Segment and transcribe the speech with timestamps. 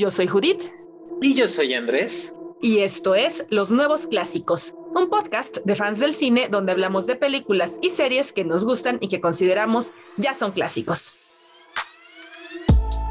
[0.00, 0.62] Yo soy Judith.
[1.20, 2.34] Y yo soy Andrés.
[2.62, 7.16] Y esto es Los Nuevos Clásicos, un podcast de fans del cine donde hablamos de
[7.16, 11.12] películas y series que nos gustan y que consideramos ya son clásicos.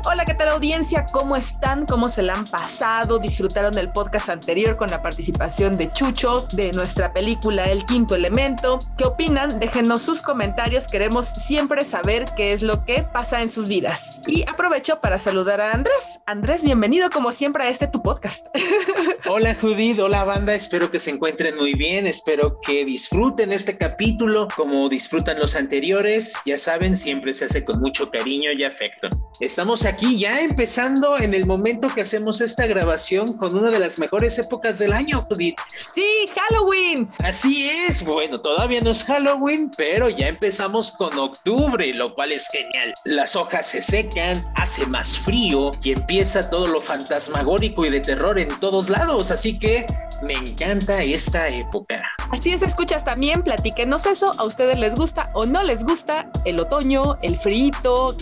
[0.05, 1.05] Hola, ¿qué tal audiencia?
[1.11, 1.85] ¿Cómo están?
[1.85, 3.19] ¿Cómo se la han pasado?
[3.19, 8.79] ¿Disfrutaron del podcast anterior con la participación de Chucho de nuestra película El Quinto Elemento?
[8.97, 9.59] ¿Qué opinan?
[9.59, 10.87] Déjenos sus comentarios.
[10.87, 14.21] Queremos siempre saber qué es lo que pasa en sus vidas.
[14.25, 16.21] Y aprovecho para saludar a Andrés.
[16.25, 18.47] Andrés, bienvenido como siempre a este tu podcast.
[19.25, 24.47] Hola Judith, hola banda, espero que se encuentren muy bien, espero que disfruten este capítulo
[24.55, 26.35] como disfrutan los anteriores.
[26.45, 29.09] Ya saben, siempre se hace con mucho cariño y afecto.
[29.41, 33.99] Estamos aquí ya empezando en el momento que hacemos esta grabación con una de las
[33.99, 35.57] mejores épocas del año, Judith.
[35.79, 37.09] Sí, Halloween.
[37.19, 42.47] Así es, bueno, todavía no es Halloween, pero ya empezamos con octubre, lo cual es
[42.49, 42.93] genial.
[43.05, 48.39] Las hojas se secan, hace más frío y empieza todo lo fantasmagórico y de terror
[48.39, 49.85] en todos lados, así que
[50.21, 52.01] me encanta esta época.
[52.31, 56.59] Así es, escuchas también, platíquenos eso, a ustedes les gusta o no les gusta el
[56.59, 57.69] otoño, el frío,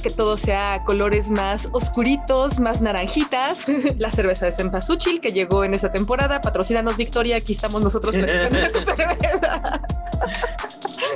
[0.02, 3.66] que todo sea colores más oscuritos, más naranjitas.
[3.98, 6.42] La cerveza de Cempasúchil que llegó en esa temporada.
[6.42, 7.38] Patrocínanos, Victoria.
[7.38, 8.16] Aquí estamos nosotros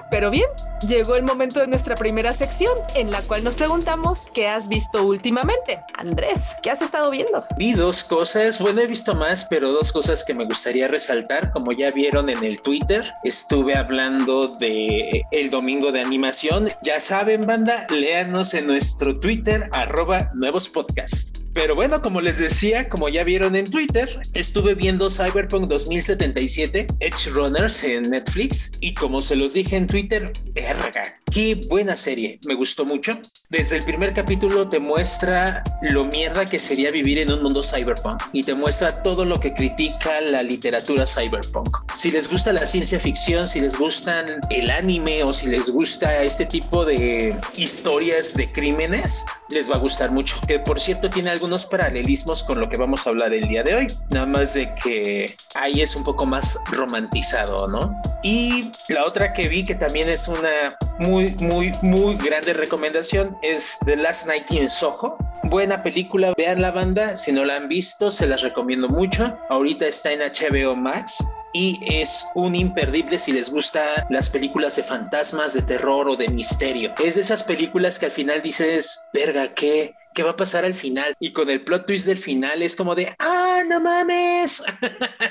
[0.09, 0.47] Pero bien,
[0.87, 5.03] llegó el momento de nuestra primera sección en la cual nos preguntamos qué has visto
[5.03, 5.79] últimamente.
[5.97, 7.45] Andrés, ¿qué has estado viendo?
[7.57, 11.51] Vi dos cosas, bueno, he visto más, pero dos cosas que me gustaría resaltar.
[11.51, 16.69] Como ya vieron en el Twitter, estuve hablando de el domingo de animación.
[16.83, 21.41] Ya saben, banda, léanos en nuestro Twitter, arroba nuevos podcasts.
[21.53, 27.29] Pero bueno, como les decía, como ya vieron en Twitter, estuve viendo Cyberpunk 2077 Edge
[27.29, 30.31] Runners en Netflix y como se los dije en Twitter,
[30.73, 33.19] verga, qué buena serie, me gustó mucho.
[33.49, 38.21] Desde el primer capítulo te muestra lo mierda que sería vivir en un mundo cyberpunk
[38.33, 41.77] y te muestra todo lo que critica la literatura cyberpunk.
[41.93, 46.23] Si les gusta la ciencia ficción, si les gustan el anime o si les gusta
[46.23, 50.35] este tipo de historias de crímenes, les va a gustar mucho.
[50.47, 53.75] Que por cierto tiene algunos paralelismos con lo que vamos a hablar el día de
[53.75, 53.87] hoy.
[54.09, 57.93] Nada más de que ahí es un poco más romantizado, ¿no?
[58.23, 60.60] Y la otra que vi que también es una
[60.99, 65.17] muy, muy, muy grande recomendación es The Last Night in Soho.
[65.43, 69.37] Buena película, vean la banda, si no la han visto, se las recomiendo mucho.
[69.49, 71.23] Ahorita está en HBO Max
[71.53, 76.27] y es un imperdible si les gusta las películas de fantasmas, de terror o de
[76.27, 76.93] misterio.
[77.03, 79.95] Es de esas películas que al final dices, verga, ¿qué?
[80.13, 81.15] ¿Qué va a pasar al final?
[81.19, 84.63] Y con el plot twist del final es como de, ¡ah, no mames!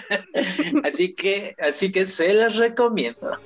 [0.84, 3.36] así que, así que se las recomiendo.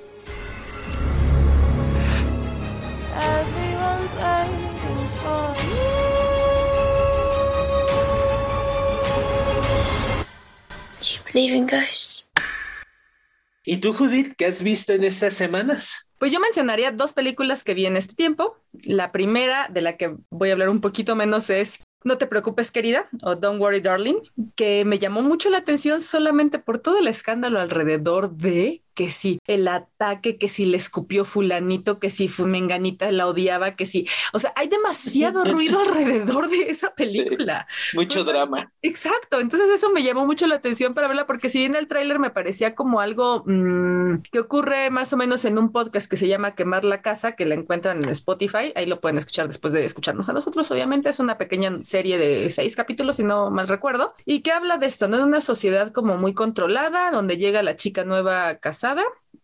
[13.67, 16.09] ¿Y tú, Judith, qué has visto en estas semanas?
[16.17, 18.55] Pues yo mencionaría dos películas que vi en este tiempo.
[18.83, 22.71] La primera, de la que voy a hablar un poquito menos, es No te preocupes,
[22.71, 24.19] querida, o Don't Worry, Darling,
[24.55, 29.39] que me llamó mucho la atención solamente por todo el escándalo alrededor de que si
[29.45, 34.39] el ataque, que si le escupió fulanito, que si menganita la odiaba, que si, o
[34.39, 37.67] sea, hay demasiado ruido alrededor de esa película.
[37.93, 38.71] mucho drama.
[38.81, 42.19] Exacto, entonces eso me llamó mucho la atención para verla porque si bien el tráiler
[42.19, 46.27] me parecía como algo mm, que ocurre más o menos en un podcast que se
[46.27, 49.83] llama Quemar la Casa, que la encuentran en Spotify, ahí lo pueden escuchar después de
[49.85, 54.15] escucharnos a nosotros, obviamente es una pequeña serie de seis capítulos, si no mal recuerdo,
[54.25, 55.17] y que habla de esto, ¿no?
[55.17, 58.55] De una sociedad como muy controlada, donde llega la chica nueva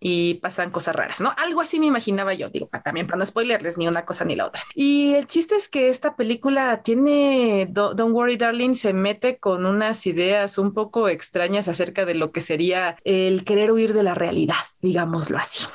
[0.04, 1.32] y pasan cosas raras, ¿no?
[1.38, 4.48] Algo así me imaginaba yo, digo, también para no spoilerles ni una cosa ni la
[4.48, 4.64] otra.
[4.74, 10.08] Y el chiste es que esta película tiene, Don't Worry Darling, se mete con unas
[10.08, 14.56] ideas un poco extrañas acerca de lo que sería el querer huir de la realidad,
[14.82, 15.66] digámoslo así.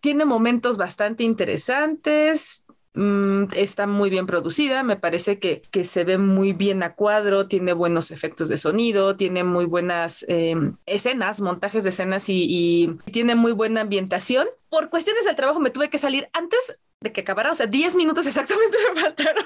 [0.00, 2.62] Tiene momentos bastante interesantes,
[2.94, 7.48] Mm, está muy bien producida, me parece que, que, se ve muy bien a cuadro,
[7.48, 13.10] tiene buenos efectos de sonido, tiene muy buenas em, escenas, montajes de escenas y, y,
[13.10, 14.46] tiene muy buena ambientación.
[14.68, 17.96] Por cuestiones del trabajo me tuve que salir antes de que acabara, o sea, 10
[17.96, 19.44] minutos exactamente me faltaron.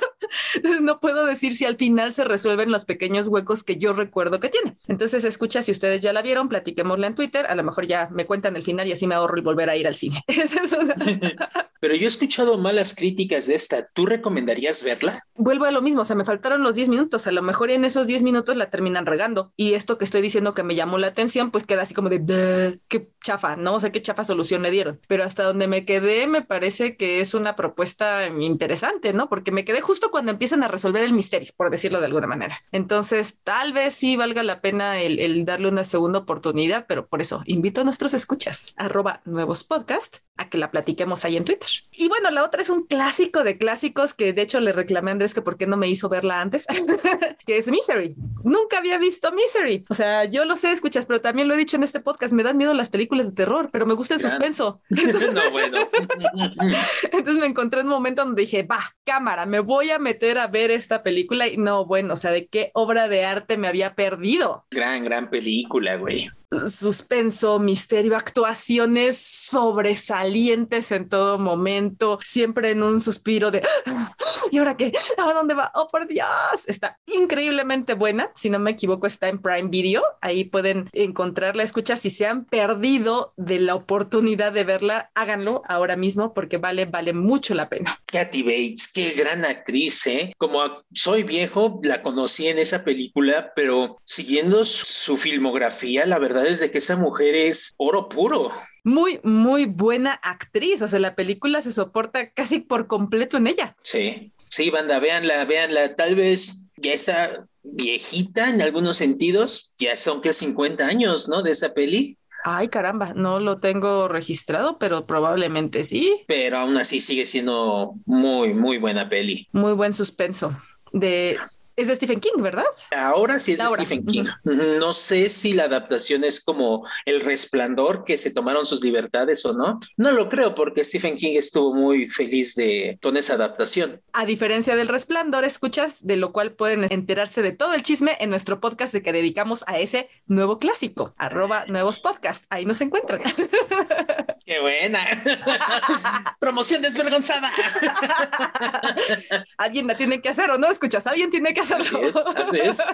[0.55, 4.41] Entonces no puedo decir si al final se resuelven los pequeños huecos que yo recuerdo
[4.41, 4.77] que tiene.
[4.89, 8.27] Entonces escucha, si ustedes ya la vieron, platiquémosla en Twitter, a lo mejor ya me
[8.27, 10.23] cuentan el final y así me ahorro y volver a ir al cine.
[11.81, 13.87] Pero yo he escuchado malas críticas de esta.
[13.87, 15.21] ¿Tú recomendarías verla?
[15.35, 17.85] Vuelvo a lo mismo, o sea, me faltaron los 10 minutos, a lo mejor en
[17.85, 19.53] esos 10 minutos la terminan regando.
[19.57, 22.79] Y esto que estoy diciendo que me llamó la atención, pues queda así como de,
[22.89, 23.75] qué chafa, ¿no?
[23.75, 25.01] O sea, qué chafa solución le dieron.
[25.07, 29.29] Pero hasta donde me quedé, me parece que es una una propuesta interesante, ¿no?
[29.29, 32.61] Porque me quedé justo cuando empiezan a resolver el misterio, por decirlo de alguna manera.
[32.73, 37.43] Entonces, tal vez sí valga la pena el, darle una segunda oportunidad, pero por eso
[37.47, 41.71] invito a nuestros escuchas, arroba nuevos podcast, a que la platiquemos ahí en Twitter.
[41.93, 45.13] Y bueno, la otra es un clásico de clásicos que de hecho le reclamé a
[45.13, 46.67] Andrés que por qué no me hizo verla antes,
[47.47, 48.17] que es Misery.
[48.43, 49.85] Nunca había visto Misery.
[49.89, 52.43] O sea, yo lo sé, escuchas, pero también lo he dicho en este podcast, me
[52.43, 54.81] dan miedo las películas de terror, pero me gusta el suspenso.
[54.91, 55.89] Entonces, no, bueno.
[57.03, 60.47] entonces me encontré en un momento donde dije, va, cámara, me voy a meter a
[60.47, 63.95] ver esta película y no, bueno, o sea, ¿de qué obra de arte me había
[63.95, 64.67] perdido?
[64.71, 66.29] Gran, gran película, güey
[66.67, 74.17] suspenso, misterio, actuaciones sobresalientes en todo momento, siempre en un suspiro de ah,
[74.51, 74.93] ¿y ahora qué?
[75.19, 75.71] ¿A dónde va?
[75.75, 76.29] Oh, por Dios.
[76.67, 78.31] Está increíblemente buena.
[78.35, 80.03] Si no me equivoco, está en Prime Video.
[80.21, 81.63] Ahí pueden encontrarla.
[81.63, 86.87] Escucha, si se han perdido de la oportunidad de verla, háganlo ahora mismo porque vale,
[86.87, 88.01] vale mucho la pena.
[88.07, 90.33] Kathy Bates, qué gran actriz, ¿eh?
[90.39, 90.61] Como
[90.93, 96.71] soy viejo, la conocí en esa película, pero siguiendo su filmografía, la verdad es de
[96.71, 98.53] que esa mujer es oro puro
[98.87, 100.81] muy, muy buena actriz.
[100.81, 103.77] O sea, la película se soporta casi por completo en ella.
[103.83, 105.97] Sí, sí, banda, véanla, véanla.
[105.97, 111.43] Tal vez ya está viejita en algunos sentidos, ya son que 50 años, ¿no?
[111.43, 112.17] De esa peli.
[112.45, 116.23] Ay, caramba, no lo tengo registrado, pero probablemente sí.
[116.29, 119.49] Pero aún así sigue siendo muy, muy buena peli.
[119.51, 120.57] Muy buen suspenso.
[120.93, 121.39] De
[121.77, 122.65] es de Stephen King, ¿verdad?
[122.97, 124.25] Ahora sí es de Stephen King.
[124.45, 129.53] No sé si la adaptación es como El Resplandor, que se tomaron sus libertades o
[129.53, 129.79] no.
[129.97, 134.01] No lo creo porque Stephen King estuvo muy feliz de, con esa adaptación.
[134.13, 138.31] A diferencia del Resplandor, escuchas, de lo cual pueden enterarse de todo el chisme en
[138.31, 142.45] nuestro podcast de que dedicamos a ese nuevo clásico, arroba nuevos podcast.
[142.49, 143.21] Ahí nos encuentran.
[144.47, 145.01] ¡Qué buena!
[146.39, 147.51] Promoción desvergonzada.
[149.59, 152.79] Alguien la tiene que hacer o no, escuchas, alguien tiene que Así es, así es.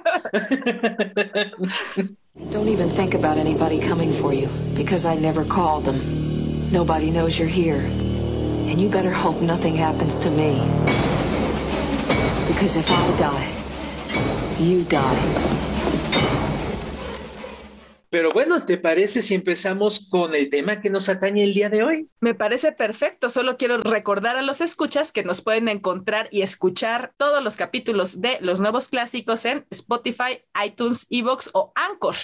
[2.51, 6.01] Don't even think about anybody coming for you because I never called them.
[6.73, 7.85] Nobody knows you're here.
[8.71, 10.59] And you better hope nothing happens to me.
[12.49, 13.47] Because if I die,
[14.59, 15.21] you die.
[18.13, 21.83] Pero bueno, ¿te parece si empezamos con el tema que nos atañe el día de
[21.83, 22.11] hoy?
[22.21, 23.31] Me parece perfecto.
[23.31, 28.21] Solo quiero recordar a los escuchas que nos pueden encontrar y escuchar todos los capítulos
[28.21, 32.17] de los nuevos clásicos en Spotify, iTunes, Evox o Anchor.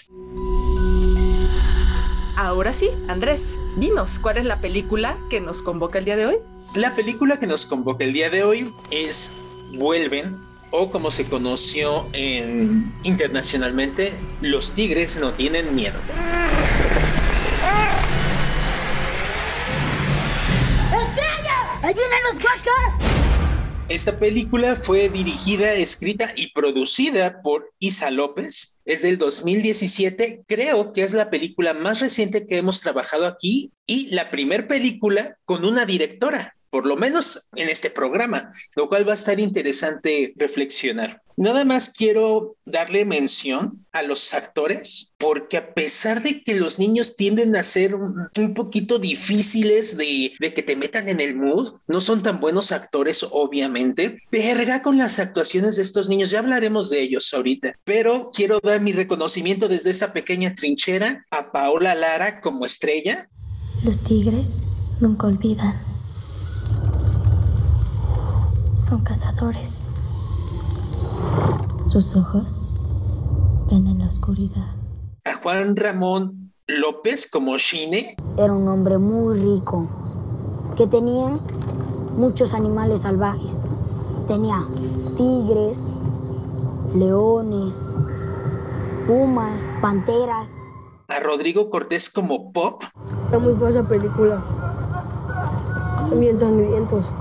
[2.37, 6.37] Ahora sí, Andrés, dinos, ¿cuál es la película que nos convoca el día de hoy?
[6.75, 9.35] La película que nos convoca el día de hoy es
[9.73, 15.99] Vuelven o como se conoció en, internacionalmente, los tigres no tienen miedo.
[20.93, 21.79] ¡Estrella!
[21.83, 23.09] ¡Ahí vienen los cascas!
[23.89, 28.83] Esta película fue dirigida, escrita y producida por Isa López.
[28.85, 30.43] Es del 2017.
[30.47, 35.39] Creo que es la película más reciente que hemos trabajado aquí y la primer película
[35.47, 40.33] con una directora por lo menos en este programa, lo cual va a estar interesante
[40.37, 41.23] reflexionar.
[41.39, 47.15] Nada más quiero darle mención a los actores, porque a pesar de que los niños
[47.15, 52.01] tienden a ser un poquito difíciles de, de, que te metan en el mood, no
[52.01, 54.21] son tan buenos actores, obviamente.
[54.33, 58.81] Verga con las actuaciones de estos niños, ya hablaremos de ellos ahorita, pero quiero dar
[58.81, 63.29] mi reconocimiento desde esta pequeña trinchera a Paola Lara como estrella.
[63.85, 64.49] Los tigres
[65.01, 65.89] nunca olvidan
[68.89, 69.83] son cazadores.
[71.93, 72.67] Sus ojos
[73.71, 74.67] ven en la oscuridad.
[75.25, 78.17] A Juan Ramón López como Shine.
[78.39, 79.87] Era un hombre muy rico
[80.77, 81.39] que tenía
[82.17, 83.61] muchos animales salvajes.
[84.27, 84.65] Tenía
[85.17, 85.79] tigres,
[86.95, 87.75] leones,
[89.07, 90.51] pumas, panteras.
[91.09, 92.85] A Rodrigo Cortés como Pop.
[93.25, 94.43] Está muy esa película.
[96.09, 97.13] Son bien sangrientos.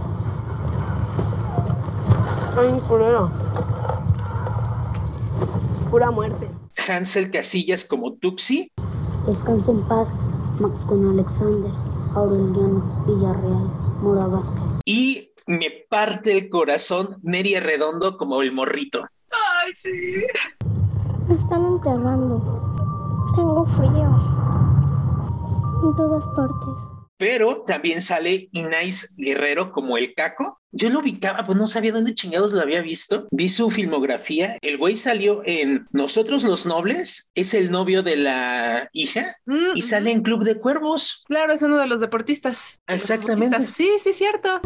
[5.92, 6.50] Pura muerte.
[6.88, 8.72] Hansel Casillas como Tuxi.
[9.28, 10.16] Descansa en paz,
[10.60, 11.70] Max con Alexander,
[12.16, 13.70] Aureliano, Villarreal,
[14.02, 14.80] Mora Vázquez.
[14.86, 19.06] Y me parte el corazón Neria Redondo como el morrito.
[19.32, 20.26] ¡Ay, sí!
[21.28, 22.40] Me están enterrando.
[23.36, 24.10] Tengo frío.
[25.84, 26.74] En todas partes.
[27.18, 30.57] Pero también sale Inais Guerrero como el caco.
[30.72, 33.28] Yo lo ubicaba, pues no sabía dónde chingados lo había visto.
[33.32, 34.58] Vi su filmografía.
[34.62, 39.82] El güey salió en Nosotros los Nobles, es el novio de la hija Mm, y
[39.82, 41.24] sale en Club de Cuervos.
[41.26, 42.74] Claro, es uno de los deportistas.
[42.88, 43.56] De los Exactamente.
[43.58, 43.76] futbolistas.
[43.76, 44.60] Sí, sí, cierto.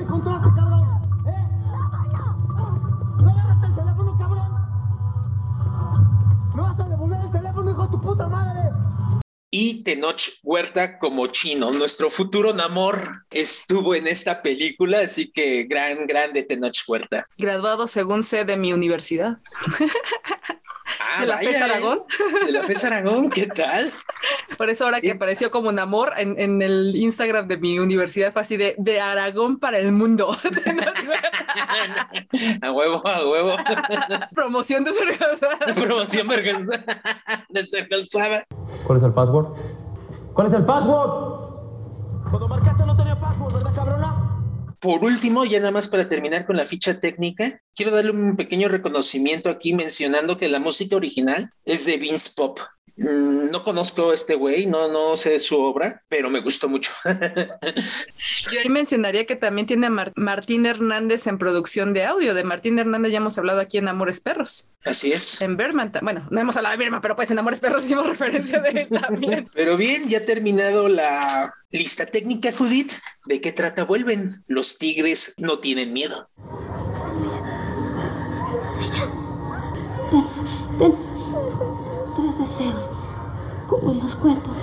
[9.54, 11.72] Y Tenoch Huerta como chino.
[11.72, 17.28] Nuestro futuro Namor estuvo en esta película, así que gran, grande Tenoch Huerta.
[17.38, 19.40] Graduado según sé de mi universidad.
[21.00, 21.64] Ah, ¿De la vaya, FES ¿eh?
[21.64, 22.02] Aragón?
[22.46, 23.92] De la FES Aragón, ¿qué tal?
[24.58, 28.42] Por eso ahora que apareció como Namor en, en el Instagram de mi universidad fue
[28.42, 30.32] así de, de Aragón para el mundo.
[32.62, 33.56] a huevo, a huevo.
[34.34, 35.04] Promoción de su
[35.82, 36.84] Promoción vergonzosa.
[37.50, 38.46] Desvergonzada.
[38.86, 39.48] ¿Cuál es el password?
[40.34, 41.52] ¿Cuál es el password?
[42.30, 44.21] Cuando marcaste no tenía password, ¿verdad, cabrona?
[44.82, 48.68] Por último, ya nada más para terminar con la ficha técnica, quiero darle un pequeño
[48.68, 52.60] reconocimiento aquí mencionando que la música original es de Vince Pop.
[53.02, 56.92] Mm, No conozco a este güey, no, no sé su obra, pero me gustó mucho.
[58.52, 62.34] Yo ahí mencionaría que también tiene a Mar- Martín Hernández en producción de audio.
[62.34, 64.70] De Martín Hernández ya hemos hablado aquí en Amores Perros.
[64.86, 65.42] Así es.
[65.42, 68.60] En Berman, bueno, no hemos hablado de Berman, pero pues en Amores Perros hicimos referencia
[68.62, 69.50] de él también.
[69.54, 72.94] Pero bien, ya ha terminado la lista técnica, Judith.
[73.26, 73.84] ¿De qué trata?
[73.84, 74.42] Vuelven.
[74.48, 76.30] Los tigres no tienen miedo.
[82.42, 82.90] Deseos,
[83.70, 84.58] los cuentos.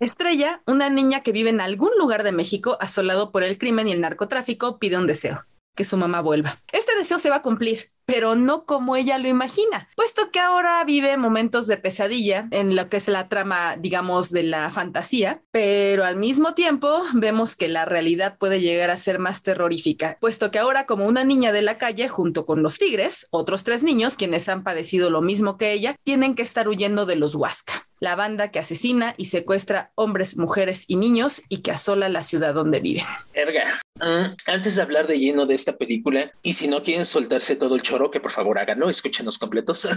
[0.00, 3.92] Estrella, una niña que vive en algún lugar de México asolado por el crimen y
[3.92, 5.44] el narcotráfico, pide un deseo,
[5.76, 6.62] que su mamá vuelva.
[6.72, 10.82] Este deseo se va a cumplir, pero no como ella lo imagina, puesto que ahora
[10.84, 16.06] vive momentos de pesadilla en lo que es la trama, digamos, de la fantasía, pero
[16.06, 20.58] al mismo tiempo vemos que la realidad puede llegar a ser más terrorífica, puesto que
[20.58, 24.48] ahora como una niña de la calle, junto con los tigres, otros tres niños, quienes
[24.48, 28.50] han padecido lo mismo que ella, tienen que estar huyendo de los Huasca la banda
[28.50, 33.04] que asesina y secuestra hombres, mujeres y niños y que asola la ciudad donde viven.
[33.34, 37.56] Erga, mm, antes de hablar de lleno de esta película, y si no quieren soltarse
[37.56, 39.88] todo el que por favor háganlo, escúchenos completos.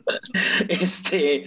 [0.68, 1.44] este,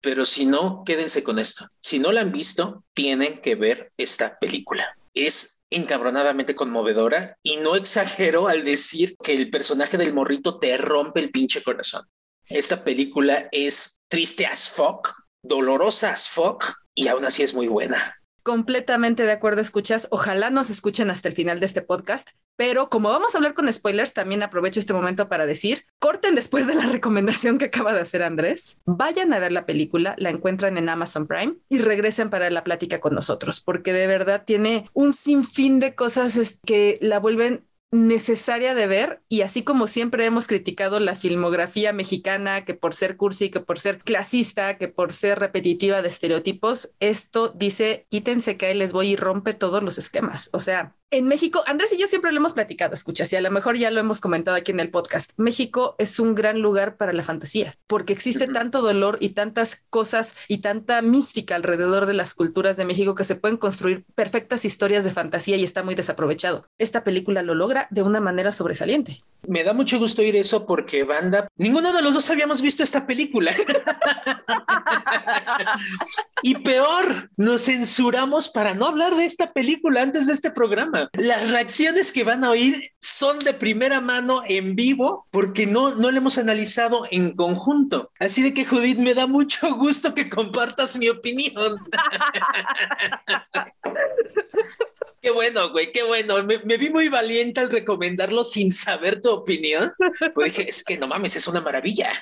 [0.00, 1.68] pero si no, quédense con esto.
[1.80, 4.96] Si no la han visto, tienen que ver esta película.
[5.14, 11.20] Es encabronadamente conmovedora y no exagero al decir que el personaje del morrito te rompe
[11.20, 12.06] el pinche corazón.
[12.46, 18.14] Esta película es triste as fuck, dolorosa as fuck y aún así es muy buena.
[18.48, 20.08] Completamente de acuerdo, escuchas.
[20.10, 22.30] Ojalá nos escuchen hasta el final de este podcast.
[22.56, 26.66] Pero como vamos a hablar con spoilers, también aprovecho este momento para decir, corten después
[26.66, 30.78] de la recomendación que acaba de hacer Andrés, vayan a ver la película, la encuentran
[30.78, 35.12] en Amazon Prime y regresen para la plática con nosotros, porque de verdad tiene un
[35.12, 41.00] sinfín de cosas que la vuelven necesaria de ver y así como siempre hemos criticado
[41.00, 46.02] la filmografía mexicana que por ser cursi, que por ser clasista, que por ser repetitiva
[46.02, 50.50] de estereotipos, esto dice quítense que ahí les voy y rompe todos los esquemas.
[50.52, 53.50] O sea, en México, Andrés y yo siempre lo hemos platicado, escuchas, y a lo
[53.50, 55.32] mejor ya lo hemos comentado aquí en el podcast.
[55.38, 60.34] México es un gran lugar para la fantasía, porque existe tanto dolor y tantas cosas
[60.48, 65.04] y tanta mística alrededor de las culturas de México que se pueden construir perfectas historias
[65.04, 66.66] de fantasía y está muy desaprovechado.
[66.78, 69.22] Esta película lo logra de una manera sobresaliente.
[69.46, 73.06] Me da mucho gusto oír eso porque banda, ninguno de los dos habíamos visto esta
[73.06, 73.52] película.
[76.42, 81.08] y peor, nos censuramos para no hablar de esta película antes de este programa.
[81.14, 86.10] Las reacciones que van a oír son de primera mano en vivo porque no, no
[86.10, 88.10] lo hemos analizado en conjunto.
[88.18, 91.78] Así de que Judith, me da mucho gusto que compartas mi opinión.
[95.28, 96.36] Qué bueno, güey, qué bueno.
[96.42, 99.92] Me, vi muy valiente al recomendarlo sin saber tu opinión.
[100.34, 102.12] Pues dije, es que no mames, es una maravilla.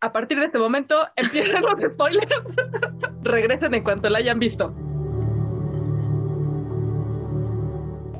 [0.00, 2.28] A partir de este momento empiezan los spoilers.
[3.22, 4.74] Regresen en cuanto la hayan visto.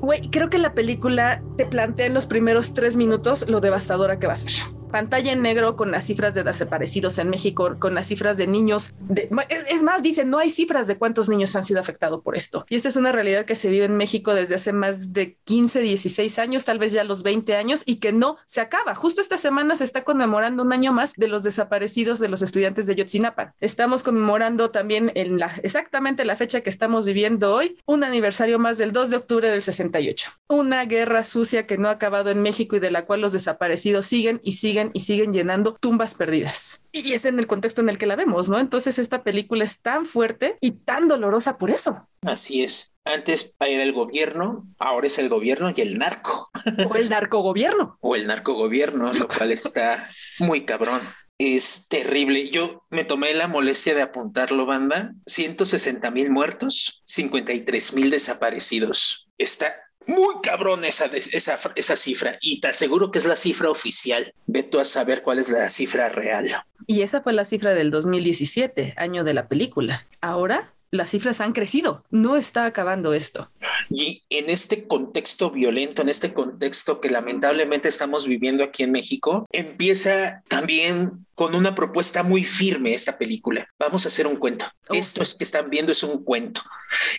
[0.00, 4.28] Güey, creo que la película te plantea en los primeros tres minutos lo devastadora que
[4.28, 4.73] va a ser.
[4.94, 8.94] Pantalla en negro con las cifras de desaparecidos en México, con las cifras de niños.
[9.00, 9.28] De,
[9.68, 12.64] es más, dicen, no hay cifras de cuántos niños han sido afectados por esto.
[12.68, 15.80] Y esta es una realidad que se vive en México desde hace más de 15,
[15.80, 18.94] 16 años, tal vez ya los 20 años, y que no se acaba.
[18.94, 22.86] Justo esta semana se está conmemorando un año más de los desaparecidos de los estudiantes
[22.86, 23.52] de Yotzinapa.
[23.60, 28.78] Estamos conmemorando también en la, exactamente la fecha que estamos viviendo hoy, un aniversario más
[28.78, 30.30] del 2 de octubre del 68.
[30.46, 34.06] Una guerra sucia que no ha acabado en México y de la cual los desaparecidos
[34.06, 36.84] siguen y siguen siguen y siguen llenando tumbas perdidas.
[36.92, 38.58] Y es en el contexto en el que la vemos, ¿no?
[38.58, 42.08] Entonces esta película es tan fuerte y tan dolorosa por eso.
[42.22, 42.92] Así es.
[43.04, 46.50] Antes era el gobierno, ahora es el gobierno y el narco.
[46.88, 47.98] O el narcogobierno.
[48.00, 51.02] o el narcogobierno, lo cual está muy cabrón.
[51.36, 52.50] Es terrible.
[52.50, 55.12] Yo me tomé la molestia de apuntarlo, banda.
[55.26, 59.28] 160 mil muertos, 53 mil desaparecidos.
[59.36, 59.74] Está
[60.06, 64.32] muy cabrón esa, esa, esa cifra y te aseguro que es la cifra oficial.
[64.46, 66.46] Ve tú a saber cuál es la cifra real.
[66.86, 70.06] Y esa fue la cifra del 2017, año de la película.
[70.20, 72.04] Ahora las cifras han crecido.
[72.10, 73.50] No está acabando esto.
[73.90, 79.46] Y en este contexto violento, en este contexto que lamentablemente estamos viviendo aquí en México,
[79.50, 83.66] empieza también con una propuesta muy firme esta película.
[83.78, 84.66] Vamos a hacer un cuento.
[84.88, 86.62] Oh, Esto es que están viendo es un cuento.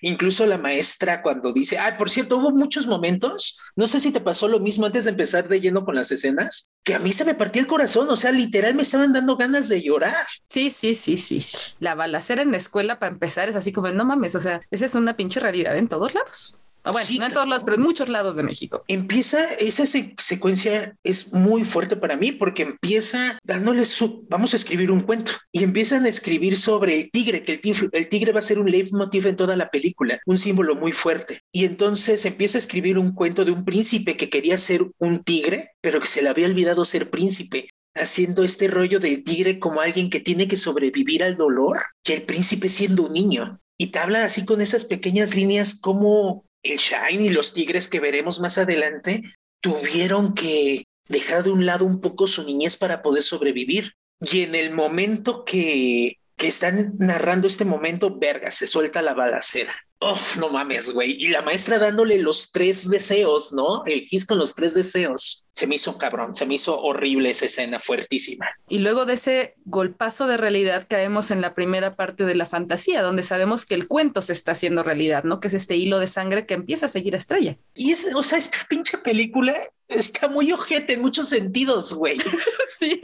[0.02, 4.22] Incluso la maestra cuando dice, ah, por cierto, hubo muchos momentos, no sé si te
[4.22, 7.26] pasó lo mismo antes de empezar de lleno con las escenas, que a mí se
[7.26, 10.26] me partía el corazón, o sea, literal me estaban dando ganas de llorar.
[10.50, 11.58] Sí, sí, sí, sí, sí.
[11.80, 14.86] La balacera en la escuela para empezar es así como, no mames, o sea, esa
[14.86, 16.56] es una pinche realidad en todos lados.
[16.86, 18.84] Ah, bueno, Sí, no en todos lados, pero en muchos lados de México.
[18.88, 24.58] empieza, esa se- secuencia es muy fuerte para mí porque empieza dándoles su, vamos a
[24.58, 28.32] escribir un cuento y empiezan a escribir sobre el tigre, que el tigre, el tigre
[28.32, 31.42] va a ser un leitmotiv en toda la película, un símbolo muy fuerte.
[31.52, 35.72] Y entonces empieza a escribir un cuento de un príncipe que quería ser un tigre,
[35.82, 40.10] pero que se le había olvidado ser príncipe haciendo este rollo del tigre como alguien
[40.10, 43.60] que tiene que sobrevivir al dolor, que el príncipe siendo un niño.
[43.78, 48.00] Y te habla así con esas pequeñas líneas como el Shine y los tigres que
[48.00, 49.22] veremos más adelante
[49.62, 53.94] tuvieron que dejar de un lado un poco su niñez para poder sobrevivir.
[54.20, 59.76] Y en el momento que, que están narrando este momento, verga, se suelta la balacera.
[60.12, 61.18] Uf, no mames, güey.
[61.20, 63.84] Y la maestra dándole los tres deseos, ¿no?
[63.86, 65.48] El kiss con los tres deseos.
[65.54, 68.46] Se me hizo cabrón, se me hizo horrible esa escena, fuertísima.
[68.70, 73.02] Y luego de ese golpazo de realidad caemos en la primera parte de la fantasía,
[73.02, 75.40] donde sabemos que el cuento se está haciendo realidad, ¿no?
[75.40, 77.58] Que es este hilo de sangre que empieza a seguir a Estrella.
[77.74, 79.56] Y es, o sea, esta pinche película
[79.88, 82.20] está muy ojete en muchos sentidos, güey.
[82.78, 83.00] Sí.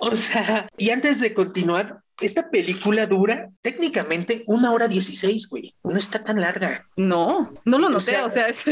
[0.00, 5.74] O sea, y antes de continuar, esta película dura técnicamente una hora dieciséis, güey.
[5.82, 6.86] No está tan larga.
[6.96, 8.64] No, no lo O noté, sea, o sea, es,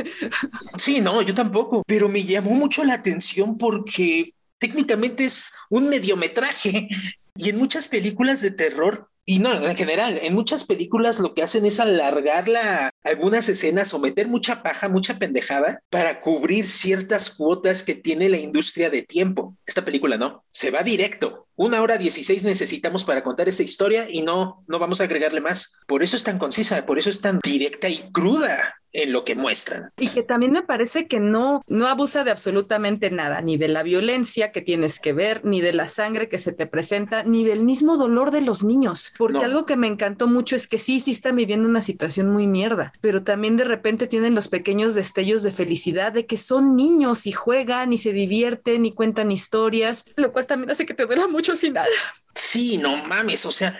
[0.77, 6.89] Sí, no, yo tampoco, pero me llamó mucho la atención porque técnicamente es un mediometraje
[7.37, 11.43] y en muchas películas de terror y no, en general, en muchas películas lo que
[11.43, 17.31] hacen es alargar la, algunas escenas o meter mucha paja, mucha pendejada para cubrir ciertas
[17.31, 19.57] cuotas que tiene la industria de tiempo.
[19.65, 21.44] Esta película no, se va directo.
[21.57, 25.79] Una hora dieciséis necesitamos para contar esta historia y no, no vamos a agregarle más.
[25.87, 29.35] Por eso es tan concisa, por eso es tan directa y cruda en lo que
[29.35, 29.91] muestran.
[29.99, 33.83] y que también me parece que no, no abusa de absolutamente nada, ni de la
[33.83, 37.65] violencia que tienes que ver, ni de la sangre que se te presenta, ni del
[37.65, 39.13] mismo dolor de los niños.
[39.19, 39.45] Porque No.
[39.47, 42.93] algo que me encantó mucho es que sí, sí están viviendo una situación muy mierda,
[43.01, 47.33] pero también de repente tienen los pequeños destellos de felicidad de que son niños y
[47.33, 51.44] juegan y se divierten y cuentan historias, lo cual también hace que te duela mucho
[51.53, 51.89] al final.
[52.35, 53.79] Sí, no mames, o sea,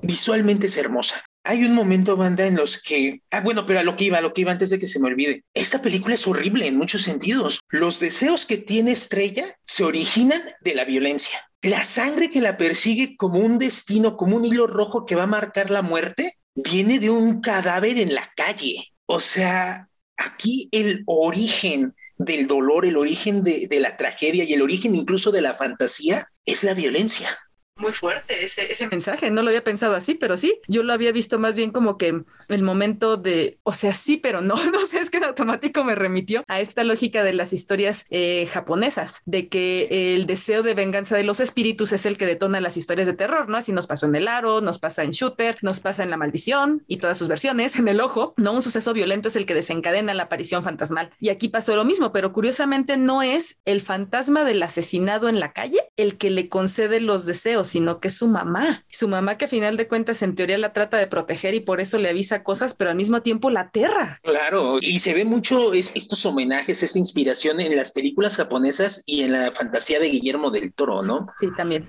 [0.00, 1.22] visualmente es hermosa.
[1.42, 4.20] Hay un momento, banda, en los que, ah, bueno, pero a lo que iba, a
[4.20, 5.42] lo que iba antes de que se me olvide.
[5.54, 7.60] Esta película es horrible en muchos sentidos.
[7.70, 11.40] Los deseos que tiene Estrella se originan de la violencia.
[11.62, 15.28] La sangre que la persigue como un destino, como un hilo rojo que va a
[15.28, 18.92] marcar la muerte, viene de un cadáver en la calle.
[19.06, 24.60] O sea, aquí el origen del dolor, el origen de, de la tragedia y el
[24.60, 27.28] origen incluso de la fantasía es la violencia.
[27.80, 31.12] Muy fuerte ese, ese mensaje, no lo había pensado así, pero sí, yo lo había
[31.12, 35.00] visto más bien como que el momento de, o sea, sí, pero no, no sé,
[35.00, 39.48] es que en automático me remitió a esta lógica de las historias eh, japonesas, de
[39.48, 43.14] que el deseo de venganza de los espíritus es el que detona las historias de
[43.14, 43.56] terror, ¿no?
[43.56, 46.84] Así nos pasó en el aro, nos pasa en Shooter, nos pasa en la maldición
[46.86, 48.52] y todas sus versiones, en el ojo, ¿no?
[48.52, 51.10] Un suceso violento es el que desencadena la aparición fantasmal.
[51.18, 55.52] Y aquí pasó lo mismo, pero curiosamente no es el fantasma del asesinado en la
[55.52, 58.84] calle el que le concede los deseos, sino que es su mamá.
[58.90, 61.80] Su mamá que a final de cuentas en teoría la trata de proteger y por
[61.80, 64.20] eso le avisa cosas, pero al mismo tiempo la aterra.
[64.22, 69.22] Claro, y se ve mucho es- estos homenajes, esta inspiración en las películas japonesas y
[69.22, 71.28] en la fantasía de Guillermo del Toro, ¿no?
[71.38, 71.88] Sí, también.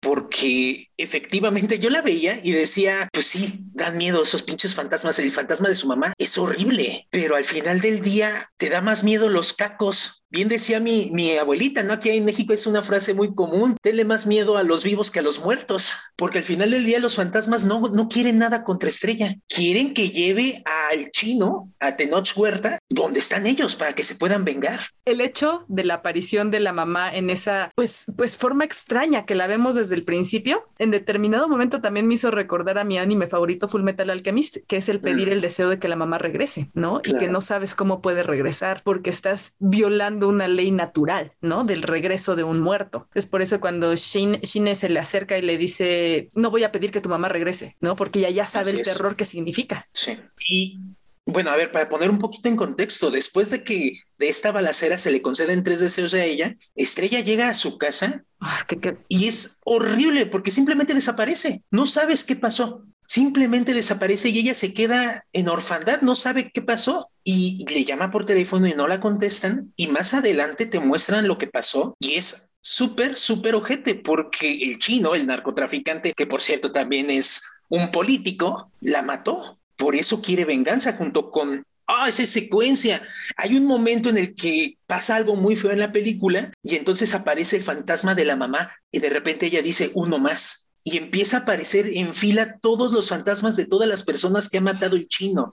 [0.00, 5.18] Porque efectivamente yo la veía y decía, pues sí, dan miedo esos pinches fantasmas.
[5.18, 9.04] El fantasma de su mamá es horrible, pero al final del día te da más
[9.04, 11.92] miedo los cacos Bien decía mi, mi abuelita, ¿no?
[11.92, 15.18] Aquí en México es una frase muy común, tenle más miedo a los vivos que
[15.18, 18.88] a los muertos, porque al final del día los fantasmas no, no quieren nada contra
[18.88, 24.14] Estrella, quieren que lleve al chino, a Tenoch Huerta, donde están ellos, para que se
[24.14, 24.78] puedan vengar.
[25.04, 29.34] El hecho de la aparición de la mamá en esa, pues, pues forma extraña que
[29.34, 33.26] la vemos desde el principio, en determinado momento también me hizo recordar a mi anime
[33.26, 36.70] favorito Full Metal Alchemist, que es el pedir el deseo de que la mamá regrese,
[36.72, 37.00] ¿no?
[37.04, 41.64] Y que no sabes cómo puede regresar porque estás violando una ley natural, ¿no?
[41.64, 43.08] Del regreso de un muerto.
[43.14, 46.72] Es por eso cuando Shin, Shine se le acerca y le dice, no voy a
[46.72, 47.96] pedir que tu mamá regrese, ¿no?
[47.96, 48.92] Porque ella ya sabe Así el es.
[48.92, 49.88] terror que significa.
[49.92, 50.18] Sí.
[50.48, 50.80] Y
[51.26, 54.98] bueno, a ver, para poner un poquito en contexto, después de que de esta balacera
[54.98, 58.64] se le conceden tres deseos a ella, Estrella llega a su casa Ah,
[59.08, 61.62] y es horrible porque simplemente desaparece.
[61.70, 62.84] No sabes qué pasó.
[63.10, 68.12] Simplemente desaparece y ella se queda en orfandad, no sabe qué pasó y le llama
[68.12, 72.14] por teléfono y no la contestan y más adelante te muestran lo que pasó y
[72.14, 77.90] es súper, súper ojete porque el chino, el narcotraficante, que por cierto también es un
[77.90, 79.58] político, la mató.
[79.74, 81.64] Por eso quiere venganza junto con...
[81.88, 83.02] Ah, esa secuencia.
[83.36, 87.12] Hay un momento en el que pasa algo muy feo en la película y entonces
[87.12, 91.38] aparece el fantasma de la mamá y de repente ella dice uno más y empieza
[91.38, 95.06] a aparecer en fila todos los fantasmas de todas las personas que ha matado el
[95.06, 95.52] chino.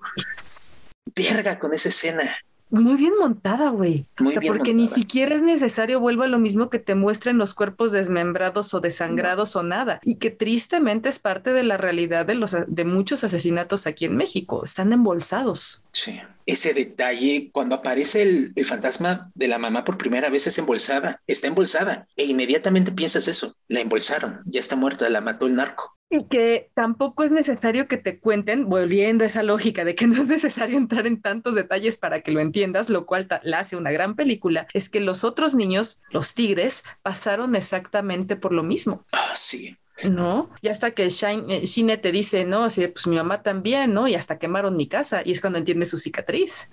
[1.15, 2.37] Verga con esa escena.
[2.69, 4.05] Muy bien montada, güey.
[4.19, 7.37] O sea, bien porque ni siquiera es necesario, vuelvo a lo mismo que te muestren
[7.37, 10.01] los cuerpos desmembrados o desangrados o nada.
[10.03, 14.17] Y que tristemente es parte de la realidad de los de muchos asesinatos aquí en
[14.17, 14.65] México.
[14.65, 15.85] Están embolsados.
[15.93, 16.19] Sí.
[16.47, 21.21] Ese detalle, cuando aparece el, el fantasma de la mamá por primera vez, es embolsada,
[21.27, 22.07] está embolsada.
[22.15, 25.97] E inmediatamente piensas eso, la embolsaron, ya está muerta, la mató el narco.
[26.09, 30.23] Y que tampoco es necesario que te cuenten, volviendo a esa lógica de que no
[30.23, 33.91] es necesario entrar en tantos detalles para que lo entiendas, lo cual la hace una
[33.91, 39.05] gran película, es que los otros niños, los tigres, pasaron exactamente por lo mismo.
[39.11, 39.75] Ah, sí.
[40.03, 40.49] ¿No?
[40.61, 42.65] Ya hasta que Shine, eh, Shine te dice, ¿no?
[42.65, 44.07] Así, de, pues mi mamá también, ¿no?
[44.07, 46.71] Y hasta quemaron mi casa, y es cuando entiende su cicatriz.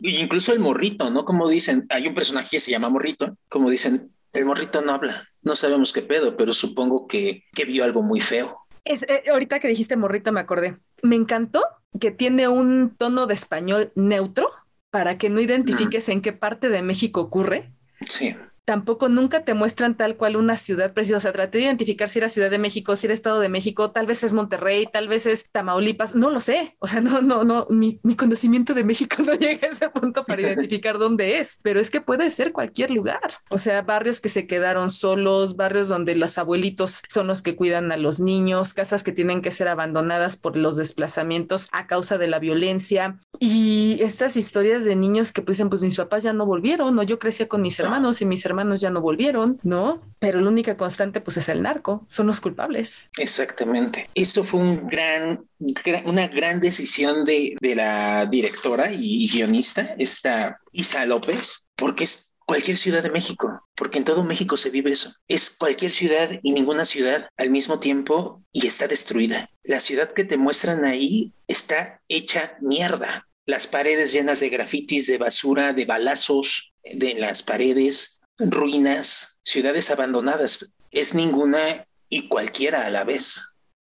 [0.00, 1.24] Y incluso el morrito, ¿no?
[1.24, 5.26] Como dicen, hay un personaje que se llama morrito, como dicen, el morrito no habla,
[5.42, 8.58] no sabemos qué pedo, pero supongo que, que vio algo muy feo.
[8.84, 10.78] Es, eh, ahorita que dijiste morrito me acordé.
[11.02, 11.62] Me encantó
[12.00, 14.50] que tiene un tono de español neutro
[14.90, 17.72] para que no identifiques en qué parte de México ocurre.
[18.06, 18.34] Sí.
[18.64, 21.16] Tampoco nunca te muestran tal cual una ciudad precisa.
[21.16, 23.90] O sea, traté de identificar si era Ciudad de México, si era Estado de México,
[23.90, 26.14] tal vez es Monterrey, tal vez es Tamaulipas.
[26.14, 26.76] No lo sé.
[26.78, 27.66] O sea, no, no, no.
[27.70, 31.58] Mi, mi conocimiento de México no llega a ese punto para identificar dónde es.
[31.62, 33.20] Pero es que puede ser cualquier lugar.
[33.50, 37.90] O sea, barrios que se quedaron solos, barrios donde los abuelitos son los que cuidan
[37.90, 42.28] a los niños, casas que tienen que ser abandonadas por los desplazamientos a causa de
[42.28, 43.18] la violencia.
[43.40, 47.02] Y estas historias de niños que pues dicen, pues mis papás ya no volvieron, o
[47.02, 50.02] yo crecía con mis hermanos y mis hermanos ya no volvieron, ¿no?
[50.18, 53.10] Pero la única constante pues es el narco, son los culpables.
[53.18, 54.08] Exactamente.
[54.14, 62.04] Eso fue una gran decisión de, de la directora y guionista, esta Isa López, porque
[62.04, 65.14] es cualquier ciudad de México, porque en todo México se vive eso.
[65.28, 69.50] Es cualquier ciudad y ninguna ciudad al mismo tiempo y está destruida.
[69.62, 73.28] La ciudad que te muestran ahí está hecha mierda.
[73.46, 80.74] Las paredes llenas de grafitis, de basura, de balazos de las paredes, ruinas, ciudades abandonadas.
[80.90, 83.42] Es ninguna y cualquiera a la vez.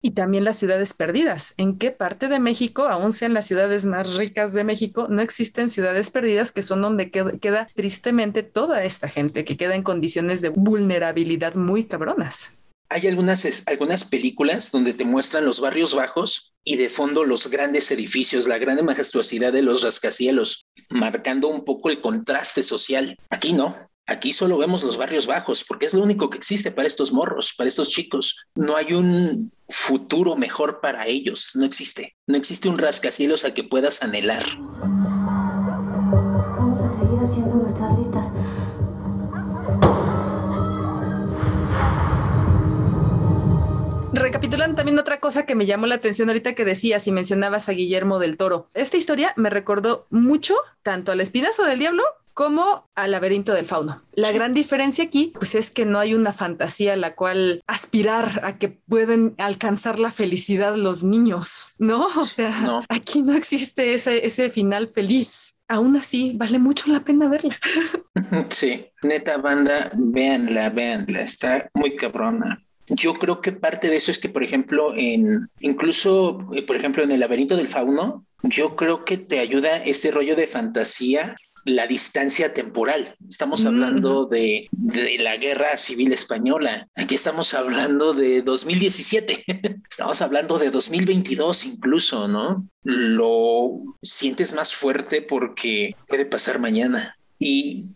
[0.00, 1.54] Y también las ciudades perdidas.
[1.56, 5.68] ¿En qué parte de México, aun sean las ciudades más ricas de México, no existen
[5.68, 10.40] ciudades perdidas que son donde qued- queda tristemente toda esta gente que queda en condiciones
[10.40, 12.64] de vulnerabilidad muy cabronas?
[12.90, 17.50] Hay algunas, es- algunas películas donde te muestran los barrios bajos y de fondo los
[17.50, 23.18] grandes edificios, la gran majestuosidad de los rascacielos, marcando un poco el contraste social.
[23.30, 23.76] Aquí no.
[24.10, 27.52] Aquí solo vemos los barrios bajos porque es lo único que existe para estos morros,
[27.54, 28.46] para estos chicos.
[28.54, 31.50] No hay un futuro mejor para ellos.
[31.54, 32.16] No existe.
[32.26, 34.46] No existe un rascacielos a que puedas anhelar.
[36.56, 38.26] Vamos a seguir haciendo nuestras listas.
[44.14, 47.72] Recapitulando también otra cosa que me llamó la atención ahorita que decías y mencionabas a
[47.72, 48.70] Guillermo del Toro.
[48.72, 52.04] Esta historia me recordó mucho tanto al Espinazo del Diablo
[52.38, 54.00] como al laberinto del fauno.
[54.12, 58.42] La gran diferencia aquí, pues es que no hay una fantasía a la cual aspirar
[58.44, 62.06] a que pueden alcanzar la felicidad los niños, ¿no?
[62.16, 62.84] O sea, No.
[62.90, 65.56] aquí no existe ese, ese final feliz.
[65.66, 67.56] Aún así, vale mucho la pena verla.
[68.50, 72.62] Sí, neta banda, véanla, véanla, está muy cabrona.
[72.86, 77.02] Yo creo que parte de eso es que, por ejemplo, en incluso, eh, por ejemplo,
[77.02, 81.36] en el laberinto del fauno, yo creo que te ayuda este rollo de fantasía
[81.68, 83.16] la distancia temporal.
[83.28, 86.88] Estamos hablando de, de, la guerra civil española.
[86.94, 89.44] Aquí estamos hablando de 2017.
[89.88, 92.66] estamos hablando de 2022 incluso, ¿no?
[92.82, 97.16] Lo sientes más fuerte porque puede pasar mañana.
[97.38, 97.94] Y,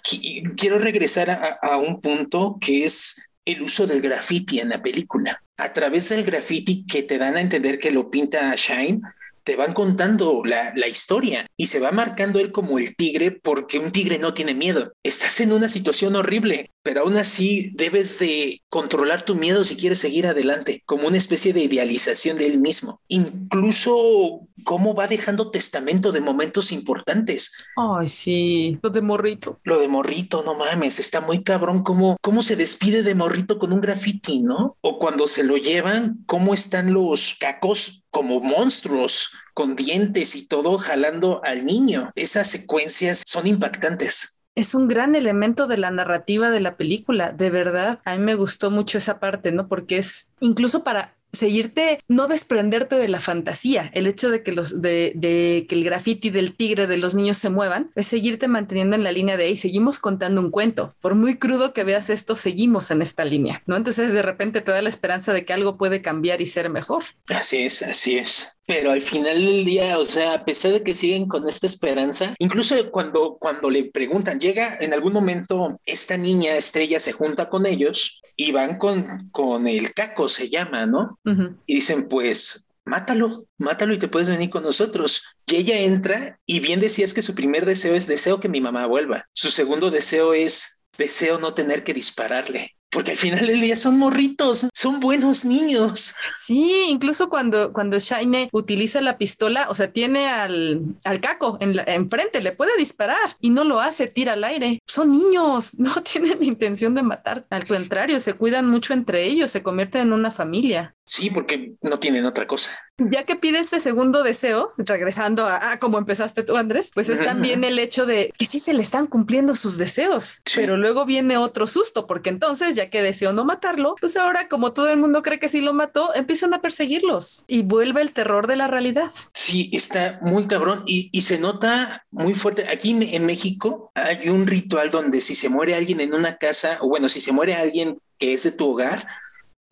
[0.57, 5.43] quiero regresar a, a un punto que es el uso del graffiti en la película.
[5.57, 9.01] A través del graffiti que te dan a entender que lo pinta Shine,
[9.45, 13.79] te van contando la, la, historia y se va marcando él como el tigre porque
[13.79, 14.93] un tigre no tiene miedo.
[15.03, 20.01] Estás en una situación horrible, pero aún así debes de controlar tu miedo si quieres
[20.01, 23.01] seguir adelante, como una especie de idealización de él mismo.
[23.09, 27.53] Incluso cómo va dejando testamento de momentos importantes.
[27.77, 29.61] Ay, sí, lo de Morrito.
[29.65, 33.73] Lo de Morrito, no mames, está muy cabrón cómo, cómo se despide de Morrito con
[33.73, 34.77] un graffiti, ¿no?
[34.81, 40.79] O cuando se lo llevan, cómo están los cacos como monstruos con dientes y todo
[40.79, 42.11] jalando al niño.
[42.15, 47.51] Esas secuencias son impactantes es un gran elemento de la narrativa de la película, de
[47.51, 48.01] verdad.
[48.05, 49.67] A mí me gustó mucho esa parte, ¿no?
[49.67, 53.91] Porque es incluso para seguirte, no desprenderte de la fantasía.
[53.95, 57.39] El hecho de que los de, de, que el graffiti del tigre de los niños
[57.39, 60.95] se muevan, es seguirte manteniendo en la línea de ahí, seguimos contando un cuento.
[61.01, 63.77] Por muy crudo que veas esto, seguimos en esta línea, ¿no?
[63.77, 67.03] Entonces de repente te da la esperanza de que algo puede cambiar y ser mejor.
[67.29, 68.55] Así es, así es.
[68.67, 72.35] Pero al final del día, o sea, a pesar de que siguen con esta esperanza,
[72.39, 77.67] incluso cuando, cuando le preguntan, llega en algún momento esta niña estrella se junta con
[77.67, 81.19] ellos y van con, con el caco, se llama, ¿no?
[81.67, 85.25] Y dicen, pues, mátalo, mátalo y te puedes venir con nosotros.
[85.47, 88.87] Y ella entra y bien decías que su primer deseo es deseo que mi mamá
[88.87, 89.27] vuelva.
[89.33, 93.99] Su segundo deseo es deseo no tener que dispararle porque al final del día son
[93.99, 96.15] morritos, son buenos niños.
[96.35, 101.81] Sí, incluso cuando, cuando Shine utiliza la pistola, o sea, tiene al, al caco en
[101.87, 104.79] enfrente, le puede disparar y no lo hace, tira al aire.
[104.87, 107.47] Son niños, no tienen intención de matar.
[107.51, 110.95] Al contrario, se cuidan mucho entre ellos, se convierten en una familia.
[111.05, 112.71] Sí, porque no tienen otra cosa.
[112.99, 117.65] Ya que pide ese segundo deseo, regresando a, como empezaste tú, Andrés, pues es también
[117.65, 121.67] el hecho de que sí se le están cumpliendo sus deseos, pero luego viene otro
[121.67, 125.41] susto, porque entonces, ya que deseó no matarlo, pues ahora, como todo el mundo cree
[125.41, 129.11] que sí lo mató, empiezan a perseguirlos y vuelve el terror de la realidad.
[129.35, 132.69] Sí, está muy cabrón y, y se nota muy fuerte.
[132.69, 136.89] Aquí en México hay un ritual donde si se muere alguien en una casa, o
[136.89, 139.07] bueno, si se muere alguien que es de tu hogar,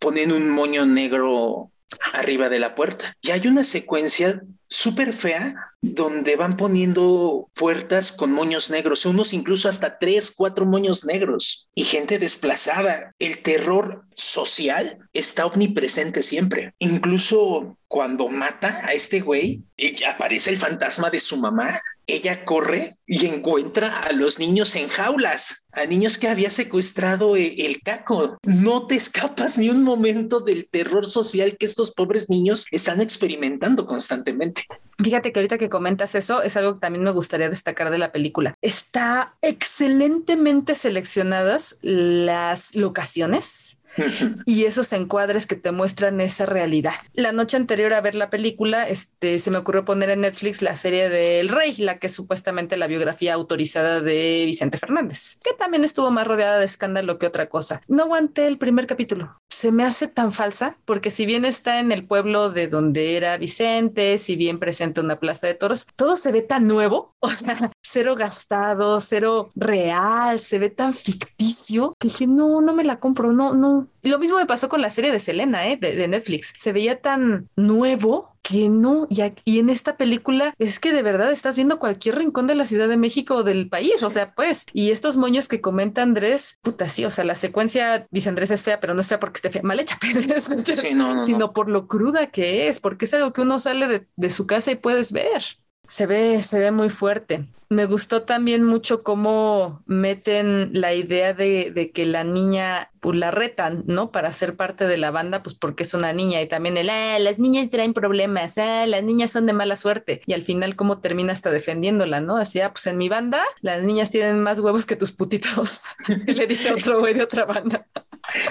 [0.01, 1.71] ponen un moño negro
[2.13, 3.17] arriba de la puerta.
[3.21, 9.69] Y hay una secuencia súper fea donde van poniendo puertas con moños negros, unos incluso
[9.69, 13.15] hasta tres, cuatro moños negros y gente desplazada.
[13.19, 16.75] El terror social está omnipresente siempre.
[16.79, 19.65] Incluso cuando mata a este güey,
[20.07, 21.81] aparece el fantasma de su mamá.
[22.13, 27.55] Ella corre y encuentra a los niños en jaulas, a niños que había secuestrado eh,
[27.59, 28.39] el caco.
[28.45, 33.87] No te escapas ni un momento del terror social que estos pobres niños están experimentando
[33.87, 34.65] constantemente.
[35.03, 38.13] Fíjate que ahorita que comentas eso es algo que también me gustaría destacar de la
[38.13, 38.55] película.
[38.61, 43.80] Está excelentemente seleccionadas las locaciones
[44.47, 46.95] y esos encuadres que te muestran esa realidad.
[47.15, 50.77] La noche anterior a ver la película, este, se me ocurrió poner en Netflix la
[50.77, 55.85] serie del Rey, la que es supuestamente la biografía autorizada de Vicente Fernández, que también
[55.85, 57.83] estuvo más rodeada de escándalo que otra cosa.
[57.89, 59.41] No aguanté el primer capítulo.
[59.51, 63.37] Se me hace tan falsa, porque si bien está en el pueblo de donde era
[63.37, 67.71] Vicente, si bien presenta una plaza de toros, todo se ve tan nuevo, o sea,
[67.83, 73.33] cero gastado, cero real, se ve tan ficticio que dije, no, no me la compro,
[73.33, 75.77] no, no, lo mismo me pasó con la serie de Selena, ¿eh?
[75.77, 76.55] de, Netflix.
[76.57, 79.07] Se veía tan nuevo que no.
[79.11, 82.67] Y, y, en esta película es que de verdad estás viendo cualquier rincón de la
[82.67, 84.03] Ciudad de México o del país.
[84.03, 88.07] O sea, pues, y estos moños que comenta Andrés, puta, sí, o sea, la secuencia,
[88.11, 89.99] dice Andrés, es fea, pero no es fea porque esté fea, mal hecha,
[91.25, 94.47] sino por lo cruda que es, porque es algo que uno sale de, de su
[94.47, 95.43] casa y puedes ver
[95.91, 97.47] se ve, se ve muy fuerte.
[97.69, 103.83] Me gustó también mucho cómo meten la idea de, que la niña, pues la retan,
[103.89, 104.13] ¿no?
[104.13, 107.19] Para ser parte de la banda, pues porque es una niña y también el, ah,
[107.19, 110.99] las niñas traen problemas, ah, las niñas son de mala suerte y al final cómo
[110.99, 112.37] termina hasta defendiéndola, ¿no?
[112.37, 115.83] Así, ah, pues en mi banda las niñas tienen más huevos que tus putitos,
[116.27, 117.85] le dice otro güey de otra banda.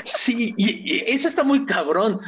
[0.03, 2.19] Sí, y eso está muy cabrón.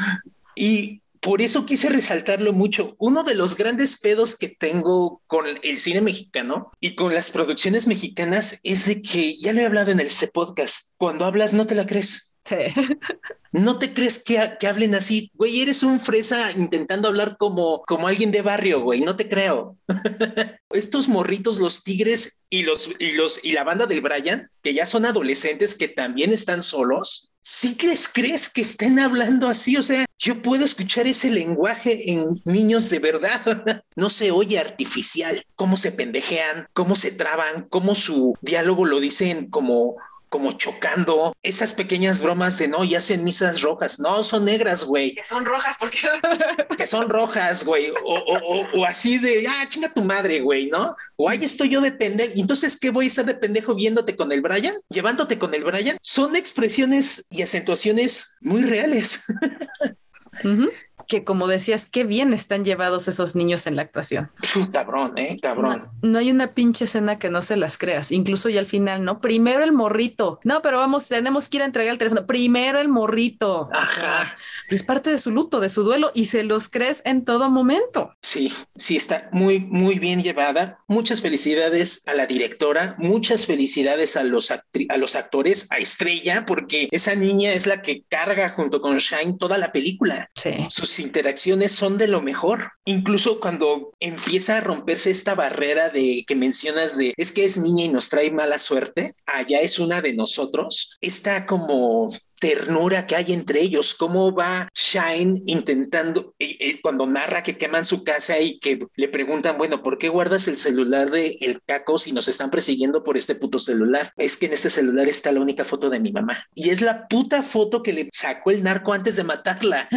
[0.55, 2.95] Y por eso quise resaltarlo mucho.
[2.97, 7.85] Uno de los grandes pedos que tengo con el cine mexicano y con las producciones
[7.87, 11.67] mexicanas es de que, ya lo he hablado en el C podcast, cuando hablas no
[11.67, 12.35] te la crees.
[12.43, 12.55] Sí.
[13.53, 18.07] No te crees que, que hablen así, güey, eres un fresa intentando hablar como, como
[18.07, 19.77] alguien de barrio, güey, no te creo.
[20.69, 24.85] Estos morritos, los tigres y los, y los y la banda del Brian, que ya
[24.85, 29.77] son adolescentes que también están solos, ¿sí les crees que estén hablando así?
[29.77, 33.41] O sea, yo puedo escuchar ese lenguaje en niños de verdad.
[33.95, 35.45] No se oye artificial.
[35.55, 39.95] Cómo se pendejean, cómo se traban, cómo su diálogo lo dicen como
[40.31, 45.13] como chocando, esas pequeñas bromas de no, y hacen misas rojas, no, son negras, güey.
[45.13, 46.07] Que son rojas porque...
[46.77, 50.95] que son rojas, güey, o, o, o, así de, ah, chinga tu madre, güey, ¿no?
[51.17, 54.31] O ahí estoy yo de pendejo, entonces, ¿qué voy a estar de pendejo viéndote con
[54.31, 54.73] el Brian?
[54.87, 55.97] Llevándote con el Brian.
[56.01, 59.25] Son expresiones y acentuaciones muy reales.
[60.45, 60.71] uh -huh
[61.11, 64.31] que como decías, qué bien están llevados esos niños en la actuación.
[64.71, 65.91] Cabrón, eh, cabrón.
[66.01, 69.03] No, no, hay una pinche escena que no se las creas, incluso ya al final,
[69.03, 69.19] ¿no?
[69.19, 70.39] Primero el morrito.
[70.45, 72.25] No, pero vamos, tenemos que ir a entregar el teléfono.
[72.25, 73.69] Primero el morrito.
[73.73, 74.37] Ajá.
[74.69, 78.15] Es parte de su luto, de su duelo y se los crees en todo momento.
[78.21, 80.79] Sí, sí, está muy, muy bien llevada.
[80.87, 84.63] Muchas felicidades a la directora, muchas felicidades a los, a
[84.97, 89.57] los actores, a Estrella, porque esa niña es la que carga junto con Shine toda
[89.57, 90.29] la película.
[90.35, 90.51] Sí.
[90.69, 92.71] Sus interacciones son de lo mejor.
[92.85, 97.85] Incluso cuando empieza a romperse esta barrera de que mencionas de es que es niña
[97.85, 102.11] y nos trae mala suerte, allá es una de nosotros, está como
[102.41, 107.85] ternura que hay entre ellos, cómo va Shine intentando, eh, eh, cuando narra que queman
[107.85, 111.99] su casa y que le preguntan, bueno, ¿por qué guardas el celular de el caco
[111.99, 114.11] si nos están persiguiendo por este puto celular?
[114.17, 116.43] Es que en este celular está la única foto de mi mamá.
[116.55, 119.87] Y es la puta foto que le sacó el narco antes de matarla.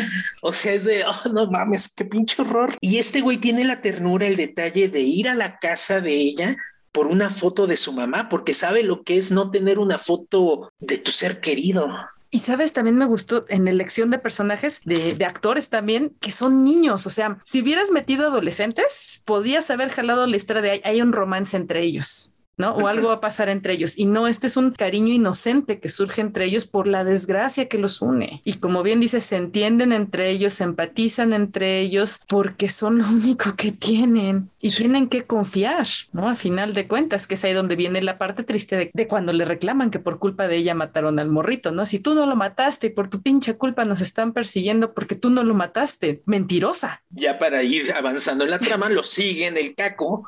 [0.43, 2.75] O sea, es de, oh, no mames, qué pinche horror.
[2.83, 6.57] Y este güey tiene la ternura, el detalle de ir a la casa de ella
[6.93, 10.71] por una foto de su mamá, porque sabe lo que es no tener una foto
[10.79, 11.89] de tu ser querido.
[12.35, 16.65] Y sabes, también me gustó en elección de personajes, de, de, actores también, que son
[16.65, 17.07] niños.
[17.07, 21.13] O sea, si hubieras metido adolescentes, podías haber jalado la historia de hay, hay un
[21.13, 22.34] romance entre ellos.
[22.57, 22.73] ¿No?
[22.73, 23.99] O algo va a pasar entre ellos.
[23.99, 27.79] Y no, este es un cariño inocente que surge entre ellos por la desgracia que
[27.79, 28.43] los une.
[28.45, 33.09] Y como bien dice, se entienden entre ellos, se empatizan entre ellos porque son lo
[33.09, 34.79] único que tienen y sí.
[34.79, 36.29] tienen que confiar, ¿no?
[36.29, 39.33] A final de cuentas, que es ahí donde viene la parte triste de, de, cuando
[39.33, 41.87] le reclaman que por culpa de ella mataron al morrito, ¿no?
[41.87, 45.31] Si tú no lo mataste y por tu pinche culpa nos están persiguiendo porque tú
[45.31, 47.03] no lo mataste, mentirosa.
[47.11, 50.27] Ya para ir avanzando en la trama, lo siguen el caco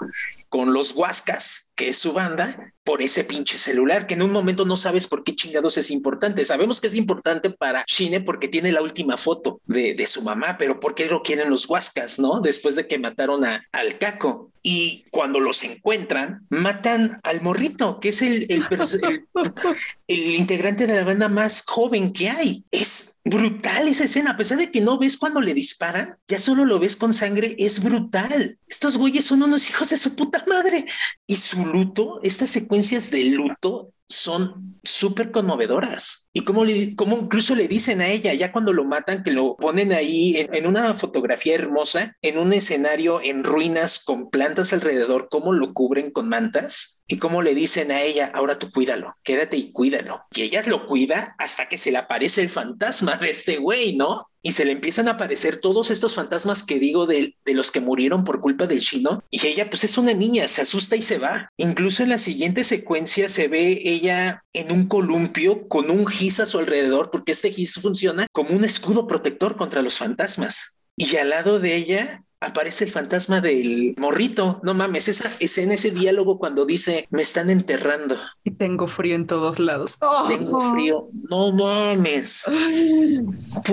[0.48, 4.64] con los huascas, que es su banda, por ese pinche celular, que en un momento
[4.64, 6.44] no sabes por qué chingados es importante.
[6.44, 10.78] Sabemos que es importante para Shine porque tiene la última foto de, su mamá, pero
[10.80, 12.40] ¿por qué lo quieren los huascas, no?
[12.40, 14.52] Después de que mataron a, al caco.
[14.68, 19.24] Y cuando los encuentran, matan al morrito, que es el, el, el,
[20.08, 22.64] el, integrante de la banda más joven que hay.
[22.72, 26.64] Es brutal esa escena, a pesar de que no ves cuando le disparan, ya solo
[26.64, 28.58] lo ves con sangre, es brutal.
[28.66, 30.86] Estos güeyes son unos hijos de su puta madre.
[31.28, 36.28] Y su luto, estas secuencias de luto son súper conmovedoras.
[36.32, 39.92] Y como, le, incluso le dicen a ella, ya cuando lo matan, que lo ponen
[39.92, 45.52] ahí en, en, una fotografía hermosa, en un escenario en ruinas con plantas alrededor, cómo
[45.52, 49.72] lo cubren con mantas y cómo le dicen a ella, ahora tú cuídalo, quédate y
[49.72, 50.22] cuídalo.
[50.34, 54.28] Y ella lo cuida hasta que se le aparece el fantasma de este güey, ¿no?
[54.46, 57.80] y se le empiezan a aparecer todos estos fantasmas que digo de, de, los que
[57.80, 59.24] murieron por culpa del chino.
[59.28, 61.50] Y ella, pues es una niña, se asusta y se va.
[61.56, 66.46] Incluso en la siguiente secuencia se ve ella en un columpio con un gis a
[66.46, 70.78] su alrededor, porque este gis funciona como un escudo protector contra los fantasmas.
[70.96, 74.60] Y al lado de ella aparece el fantasma del morrito.
[74.62, 78.18] No mames, esa escena, ese diálogo cuando dice, me están enterrando.
[78.44, 79.96] Y tengo frío en todos lados.
[80.00, 80.26] Oh.
[80.28, 81.06] Tengo frío.
[81.30, 82.46] No mames.
[82.48, 83.20] Ay,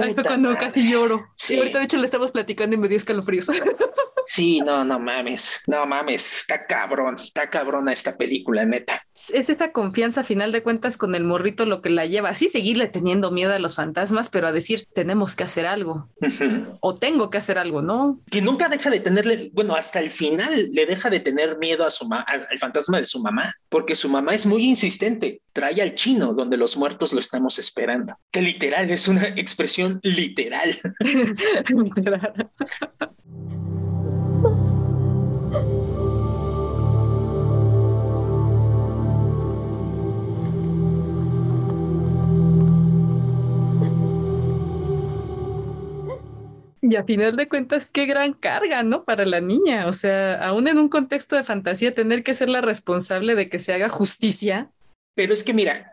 [0.01, 0.61] Ahí fue cuando madre.
[0.63, 1.25] casi lloro.
[1.35, 1.55] Sí.
[1.55, 3.47] Y ahorita, de hecho, le estamos platicando y me dio escalofríos.
[4.25, 5.61] Sí, no, no mames.
[5.67, 6.39] No mames.
[6.39, 7.17] Está cabrón.
[7.17, 11.65] Está cabrona esta película, neta es esa confianza a final de cuentas con el morrito
[11.65, 15.35] lo que la lleva así seguirle teniendo miedo a los fantasmas, pero a decir tenemos
[15.35, 16.09] que hacer algo
[16.79, 18.19] o tengo que hacer algo, ¿no?
[18.29, 21.89] Que nunca deja de tenerle, bueno, hasta el final le deja de tener miedo a
[21.89, 26.33] su al fantasma de su mamá, porque su mamá es muy insistente, trae al chino
[26.33, 30.77] donde los muertos lo estamos esperando, que literal es una expresión literal.
[31.69, 32.49] literal.
[46.93, 49.03] Y a final de cuentas, qué gran carga, ¿no?
[49.03, 49.87] Para la niña.
[49.87, 53.57] O sea, aún en un contexto de fantasía, tener que ser la responsable de que
[53.57, 54.69] se haga justicia.
[55.15, 55.92] Pero es que mira,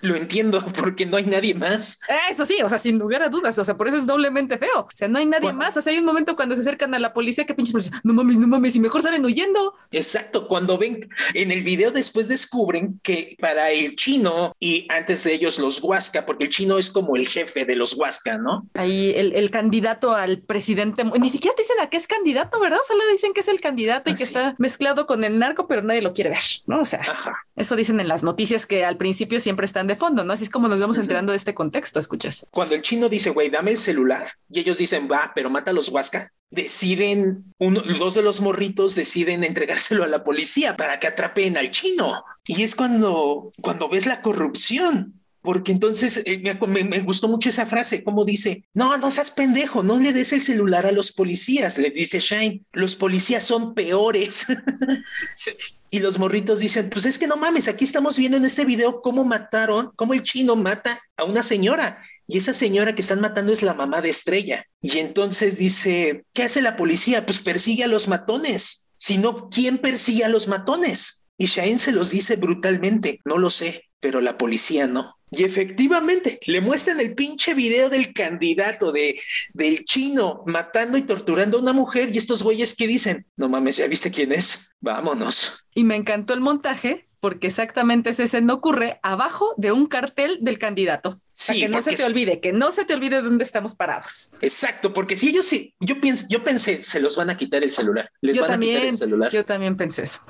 [0.00, 2.00] lo entiendo porque no hay nadie más.
[2.30, 4.80] Eso sí, o sea, sin lugar a dudas, o sea, por eso es doblemente feo.
[4.80, 5.58] O sea, no hay nadie Bueno.
[5.58, 5.76] más.
[5.76, 8.12] O sea, hay un momento cuando se acercan a la policía que pinches policía, no
[8.14, 9.74] mames, no mames, y mejor salen huyendo.
[9.90, 15.32] Exacto, cuando ven en el video después descubren que para el chino y antes de
[15.34, 18.66] ellos los Huasca, porque el chino es como el jefe de los Huasca, ¿no?
[18.74, 22.78] Ahí el, el candidato al presidente, ni siquiera te dicen a qué es candidato, ¿verdad?
[22.86, 26.02] Solo dicen que es el candidato y que está mezclado con el narco, pero nadie
[26.02, 26.80] lo quiere ver, ¿no?
[26.80, 27.44] O sea, Ajá.
[27.56, 30.32] eso dicen en las noticias que al principio siempre están de fondo, ¿no?
[30.32, 32.46] Así es como nos vamos enterando de este contexto, escuchas.
[32.50, 35.74] Cuando el chino dice, güey, dame el celular, y ellos dicen, va, pero mata a
[35.74, 41.06] los Huasca, deciden, uno, dos de los morritos deciden entregárselo a la policía para que
[41.06, 42.24] atrapen al chino.
[42.46, 45.17] Y es cuando, cuando ves la corrupción.
[45.48, 49.96] Porque entonces eh, me, gustó mucho esa frase, como dice, no, no seas pendejo, no
[49.96, 54.46] le des el celular a los policías, le dice Shine, los policías son peores.
[55.90, 59.00] Y los morritos dicen, pues es que no mames, aquí estamos viendo en este video
[59.00, 62.02] cómo mataron, cómo el chino mata a una señora.
[62.26, 64.66] Y esa señora que están matando es la mamá de Estrella.
[64.82, 67.24] Y entonces dice, ¿qué hace la policía?
[67.24, 68.90] Pues persigue a los matones.
[68.98, 71.24] Si no, ¿quién persigue a los matones?
[71.38, 75.17] Y Shane se los dice brutalmente, no lo sé, pero la policía no.
[75.30, 79.20] Y efectivamente, le muestran el pinche video del candidato de,
[79.52, 83.76] del chino matando y torturando a una mujer y estos güeyes que dicen, no mames,
[83.76, 84.72] ¿ya viste quién es?
[84.80, 85.64] Vámonos.
[85.74, 90.58] Y me encantó el montaje porque exactamente esa escena ocurre abajo de un cartel del
[90.58, 91.20] candidato.
[91.40, 94.30] Sí, que no se te olvide, que no se te olvide dónde estamos parados.
[94.40, 97.70] Exacto, porque si ellos sí, yo pienso, yo pensé, se los van a quitar el
[97.70, 100.20] celular, les yo van a quitar también, el celular, yo también pensé eso.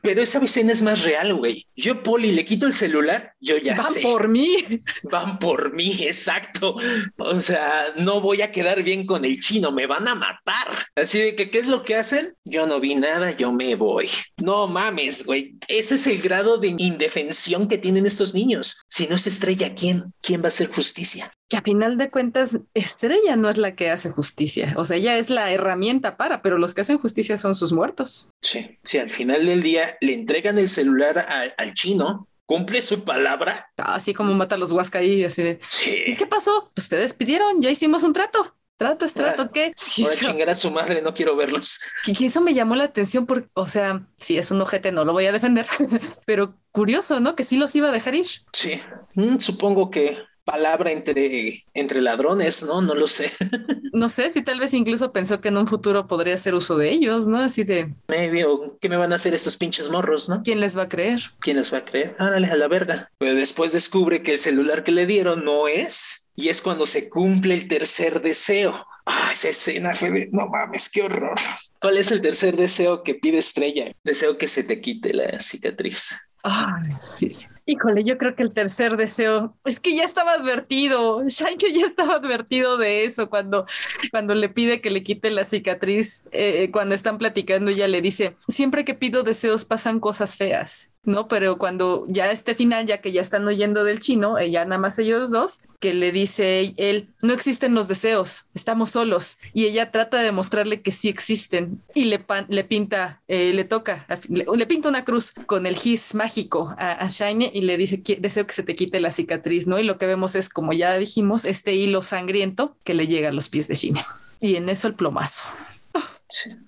[0.00, 1.66] pero esa escena es más real, güey.
[1.76, 4.00] Yo, Poli, le quito el celular, yo ya Van sé.
[4.00, 4.56] por mí.
[5.02, 6.76] Van por mí, exacto.
[7.18, 10.68] O sea, no voy a quedar bien con el chino, me van a matar.
[10.96, 12.34] Así de que, ¿qué es lo que hacen?
[12.44, 14.08] Yo no vi nada, yo me voy.
[14.38, 15.56] No mames, güey.
[15.68, 18.78] Ese es el grado de indefensión que tienen estos niños.
[18.88, 20.14] Si no es estrella, ¿quién?
[20.22, 21.32] ¿Quién va a hacer justicia?
[21.48, 24.74] Que a final de cuentas, Estrella no es la que hace justicia.
[24.76, 28.30] O sea, ella es la herramienta para, pero los que hacen justicia son sus muertos.
[28.42, 33.04] Sí, sí, al final del día le entregan el celular a- al chino, cumple su
[33.04, 33.70] palabra.
[33.76, 35.58] Así como mata a los Huasca ahí, así de.
[35.66, 36.02] Sí.
[36.06, 36.70] ¿Y qué pasó?
[36.88, 38.54] Te despidieron, ya hicimos un trato.
[38.78, 39.72] Trato es trato, ¿qué?
[40.04, 41.80] Ahora chingar a su madre, no quiero verlos.
[42.04, 45.04] que- que eso me llamó la atención porque, o sea, si es un ojete, no
[45.04, 45.66] lo voy a defender,
[46.26, 47.34] pero curioso, ¿no?
[47.34, 48.26] Que sí los iba a dejar ir.
[48.52, 48.80] Sí,
[49.14, 50.18] Mm, supongo que
[50.48, 52.80] palabra entre, entre ladrones, ¿no?
[52.80, 53.30] No lo sé.
[53.90, 56.90] No sé si tal vez incluso pensó que en un futuro podría hacer uso de
[56.90, 57.38] ellos, ¿no?
[57.38, 60.42] Así de, Maybe, o ¿qué me van a hacer estos pinches morros, no?
[60.44, 61.20] ¿quién les va a creer?
[61.40, 62.14] ¿Quién les va a creer?
[62.18, 63.10] Árale a la verga.
[63.18, 67.08] Pero después descubre que el celular que le dieron no es, y es cuando se
[67.08, 68.86] cumple el tercer deseo.
[69.04, 71.34] Ah, esa escena fue de, no mames, qué horror.
[71.80, 73.90] ¿Cuál es el tercer deseo que pide Estrella?
[74.04, 76.14] Deseo que se te quite la cicatriz.
[76.44, 77.36] Ay, sí.
[77.70, 81.22] Híjole, yo creo que el tercer deseo es que ya estaba advertido.
[81.28, 83.66] Shaike ya estaba advertido de eso cuando,
[84.10, 86.26] cuando le pide que le quite la cicatriz.
[86.32, 91.26] eh, cuando están platicando, ella le dice: Siempre que pido deseos pasan cosas feas, ¿no?
[91.26, 94.98] Pero cuando ya este final, ya que ya están oyendo del chino, ella nada más
[94.98, 99.38] ellos dos, que le dice él: No existen los deseos, estamos solos.
[99.52, 102.18] Y ella trata de demostrarle que sí existen y le,
[102.64, 107.50] pinta, eh, le toca, le, pinta una cruz con el gis mágico a, a Shine
[107.52, 109.78] y le dice, "Qui- deseo que se te quite la cicatriz, ¿no?
[109.78, 113.32] Y lo que vemos es, como ya dijimos, este hilo sangriento que le llega a
[113.32, 114.04] los pies de Shine.
[114.40, 115.42] Y en eso el plomazo.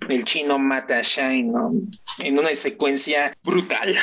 [0.09, 1.53] El chino mata a Shine
[2.21, 3.95] en una secuencia brutal.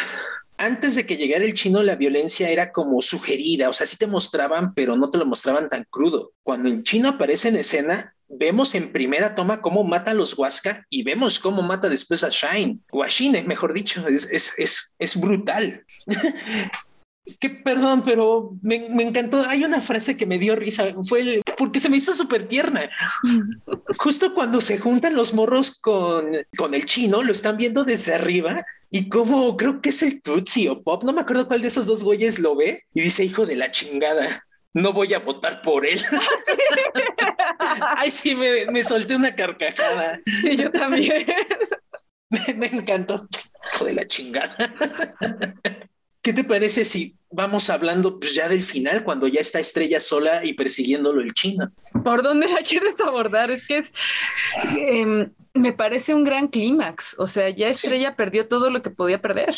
[0.58, 4.08] Antes de que llegara el chino, la violencia era como sugerida, o sea, sí te
[4.08, 6.34] mostraban, pero no te lo mostraban tan crudo.
[6.42, 10.86] Cuando el chino aparece en escena, vemos en primera toma cómo mata a los Huasca
[10.90, 13.04] y vemos cómo mata después a Shine, o
[13.46, 15.86] mejor dicho, es, es, es brutal.
[17.40, 19.40] Que perdón, pero me, me encantó.
[19.50, 22.90] Hay una frase que me dio risa, fue el- porque se me hizo súper tierna.
[23.98, 28.66] Justo cuando se juntan los morros con, con el chino, lo están viendo desde arriba
[28.90, 31.86] y como creo que es el Tutsi o Pop, no me acuerdo cuál de esos
[31.86, 35.86] dos güeyes lo ve y dice, hijo de la chingada, no voy a votar por
[35.86, 36.00] él.
[37.98, 40.20] Ay, sí, me, me solté una carcajada.
[40.42, 41.26] Sí, yo también.
[42.30, 43.26] Me, me encantó.
[43.74, 44.54] Hijo de la chingada.
[46.28, 50.44] ¿Qué te parece si vamos hablando pues ya del final, cuando ya está Estrella sola
[50.44, 51.72] y persiguiéndolo el chino?
[52.04, 53.50] ¿Por dónde la quieres abordar?
[53.50, 53.86] Es que
[54.76, 57.16] em, me parece un gran clímax.
[57.18, 59.56] O sea, ya Estrella perdió todo lo que podía perder,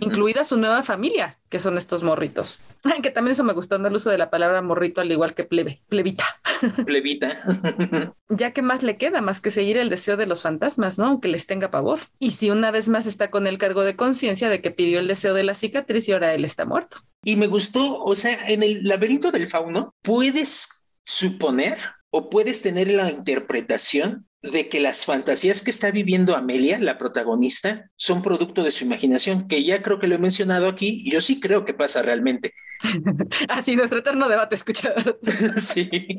[0.00, 2.60] incluida su nueva familia, que son estos morritos.
[3.02, 5.44] Que también eso me gustó, no el uso de la palabra morrito, al igual que
[5.44, 6.24] plebe, plebita.
[6.86, 7.40] Levita.
[8.28, 11.06] ya que más le queda, más que seguir el deseo de los fantasmas, ¿no?
[11.06, 12.00] Aunque les tenga pavor.
[12.18, 15.08] Y si una vez más está con el cargo de conciencia de que pidió el
[15.08, 16.98] deseo de la cicatriz y ahora él está muerto.
[17.24, 21.78] Y me gustó, o sea, en el laberinto del fauno, puedes suponer
[22.10, 27.90] o puedes tener la interpretación de que las fantasías que está viviendo Amelia, la protagonista,
[27.96, 31.20] son producto de su imaginación, que ya creo que lo he mencionado aquí, y yo
[31.20, 32.54] sí creo que pasa realmente.
[33.48, 35.18] Así nuestro eterno debate escuchado.
[35.56, 36.18] sí.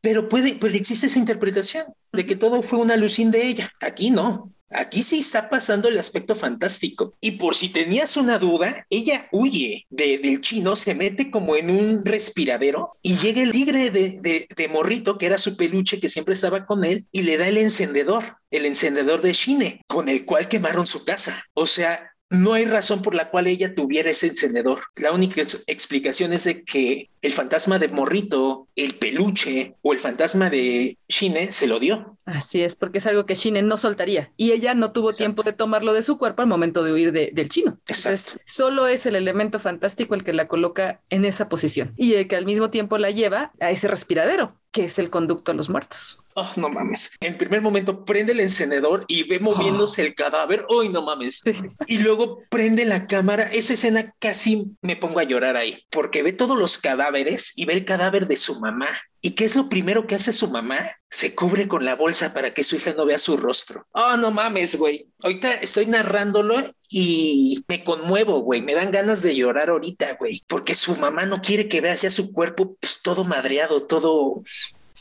[0.00, 3.72] Pero puede, pero existe esa interpretación de que todo fue una alucín de ella.
[3.80, 4.52] Aquí no.
[4.70, 7.14] Aquí sí está pasando el aspecto fantástico.
[7.20, 11.70] Y por si tenías una duda, ella huye de, del chino, se mete como en
[11.70, 16.08] un respiradero y llega el tigre de, de, de, morrito, que era su peluche, que
[16.08, 20.24] siempre estaba con él, y le da el encendedor, el encendedor de Shine, con el
[20.24, 21.44] cual quemaron su casa.
[21.54, 24.82] O sea, no hay razón por la cual ella tuviera ese encendedor.
[24.96, 30.50] La única explicación es de que el fantasma de Morrito, el peluche o el fantasma
[30.50, 32.18] de Shine se lo dio.
[32.24, 35.18] Así es, porque es algo que Shine no soltaría y ella no tuvo Exacto.
[35.18, 37.72] tiempo de tomarlo de su cuerpo al momento de huir de, del chino.
[37.78, 38.42] Entonces, Exacto.
[38.46, 42.36] solo es el elemento fantástico el que la coloca en esa posición y el que
[42.36, 46.22] al mismo tiempo la lleva a ese respiradero, que es el conducto a los muertos.
[46.34, 47.16] Oh, no mames.
[47.20, 50.04] En primer momento prende el encendedor y ve moviéndose oh.
[50.04, 50.66] el cadáver.
[50.68, 51.40] ¡Uy, no mames!
[51.42, 51.52] Sí.
[51.86, 53.44] Y luego prende la cámara.
[53.44, 57.72] Esa escena casi me pongo a llorar ahí, porque ve todos los cadáveres y ve
[57.72, 58.88] el cadáver de su mamá.
[59.20, 60.78] ¿Y qué es lo primero que hace su mamá?
[61.08, 63.86] Se cubre con la bolsa para que su hija no vea su rostro.
[63.92, 65.08] Oh, no mames, güey.
[65.22, 66.56] Ahorita estoy narrándolo
[66.88, 68.62] y me conmuevo, güey.
[68.62, 70.42] Me dan ganas de llorar ahorita, güey.
[70.48, 74.42] Porque su mamá no quiere que veas ya su cuerpo pues, todo madreado, todo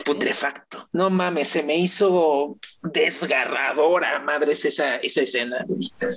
[0.03, 0.89] putrefacto.
[0.91, 5.65] No mames, se me hizo desgarradora, madres, esa, esa escena.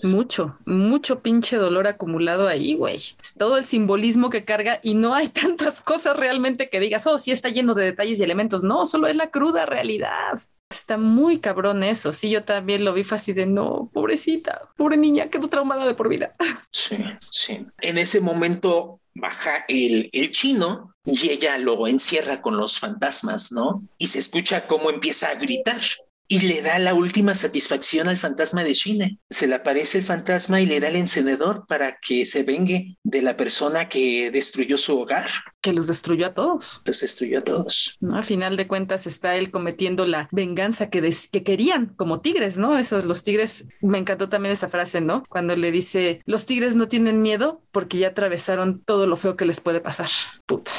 [0.02, 2.98] Mucho, mucho pinche dolor acumulado ahí, güey.
[3.38, 7.30] Todo el simbolismo que carga y no hay tantas cosas realmente que digas, oh, sí
[7.30, 8.62] está lleno de detalles y elementos.
[8.62, 10.40] No, solo es la cruda realidad.
[10.70, 12.12] Está muy cabrón eso.
[12.12, 16.08] Sí, yo también lo vi fácil de no, pobrecita, pobre niña, quedó traumada de por
[16.08, 16.34] vida.
[16.70, 16.98] Sí,
[17.30, 17.66] sí.
[17.80, 23.82] En ese momento baja el, el chino y ella lo encierra con los fantasmas, ¿no?
[23.98, 25.80] Y se escucha cómo empieza a gritar
[26.28, 29.18] y le da la última satisfacción al fantasma de Shine.
[29.30, 33.22] Se le aparece el fantasma y le da el encendedor para que se vengue de
[33.22, 35.26] la persona que destruyó su hogar.
[35.62, 36.82] Que los destruyó a todos.
[36.84, 37.96] Los destruyó a todos.
[38.00, 38.16] ¿No?
[38.16, 42.76] Al final de cuentas está él cometiendo la venganza que, que querían como tigres, ¿no?
[42.76, 45.24] Esos, los tigres, me encantó también esa frase, ¿no?
[45.30, 49.46] Cuando le dice, los tigres no tienen miedo porque ya atravesaron todo lo feo que
[49.46, 50.08] les puede pasar.
[50.44, 50.72] Puta.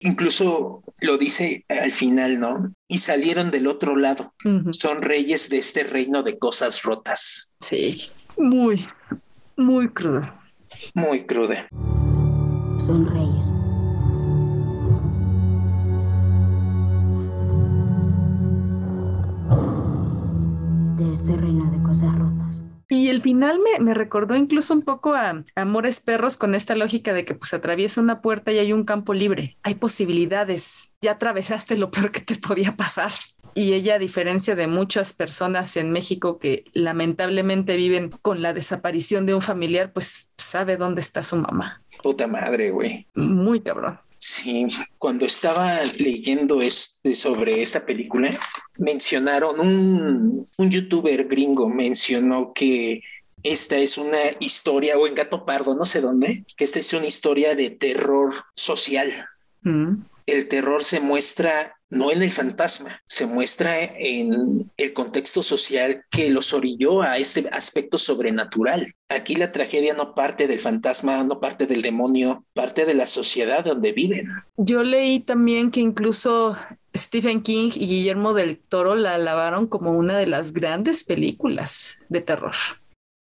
[0.00, 2.72] Incluso lo dice al final, ¿no?
[2.86, 4.32] Y salieron del otro lado.
[4.44, 4.72] Uh -huh.
[4.72, 7.54] Son reyes de este reino de cosas rotas.
[7.60, 7.96] Sí,
[8.36, 8.86] muy,
[9.56, 10.40] muy cruda.
[10.94, 11.66] Muy cruda.
[12.78, 13.46] Son reyes.
[20.96, 22.64] De este reino de cosas rotas.
[22.90, 27.12] Y el final me, me, recordó incluso un poco a Amores Perros con esta lógica
[27.12, 29.58] de que pues atraviesa una puerta y hay un campo libre.
[29.62, 30.90] Hay posibilidades.
[31.02, 33.12] Ya atravesaste lo peor que te podía pasar.
[33.54, 39.26] Y ella, a diferencia de muchas personas en México que lamentablemente viven con la desaparición
[39.26, 41.82] de un familiar, pues sabe dónde está su mamá.
[42.02, 43.06] Puta madre, güey.
[43.14, 43.98] Muy cabrón.
[44.18, 44.66] Sí,
[44.98, 48.30] cuando estaba leyendo este, sobre esta película,
[48.78, 53.02] mencionaron, un, un youtuber gringo mencionó que
[53.44, 57.06] esta es una historia, o en Gato Pardo, no sé dónde, que esta es una
[57.06, 59.28] historia de terror social.
[59.62, 60.02] Mm.
[60.26, 66.30] El terror se muestra no en el fantasma, se muestra en el contexto social que
[66.30, 68.92] los orilló a este aspecto sobrenatural.
[69.08, 73.64] Aquí la tragedia no parte del fantasma, no parte del demonio, parte de la sociedad
[73.64, 74.26] donde viven.
[74.56, 76.56] Yo leí también que incluso
[76.94, 82.20] Stephen King y Guillermo del Toro la alabaron como una de las grandes películas de
[82.20, 82.54] terror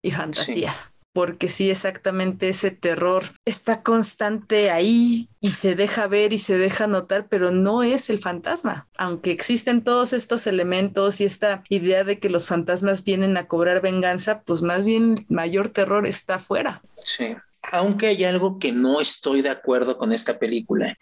[0.02, 0.72] y fantasía.
[0.72, 6.56] Sí porque sí, exactamente ese terror está constante ahí y se deja ver y se
[6.56, 8.88] deja notar, pero no es el fantasma.
[8.96, 13.80] Aunque existen todos estos elementos y esta idea de que los fantasmas vienen a cobrar
[13.80, 16.82] venganza, pues más bien mayor terror está afuera.
[17.00, 17.34] Sí,
[17.72, 20.96] aunque hay algo que no estoy de acuerdo con esta película.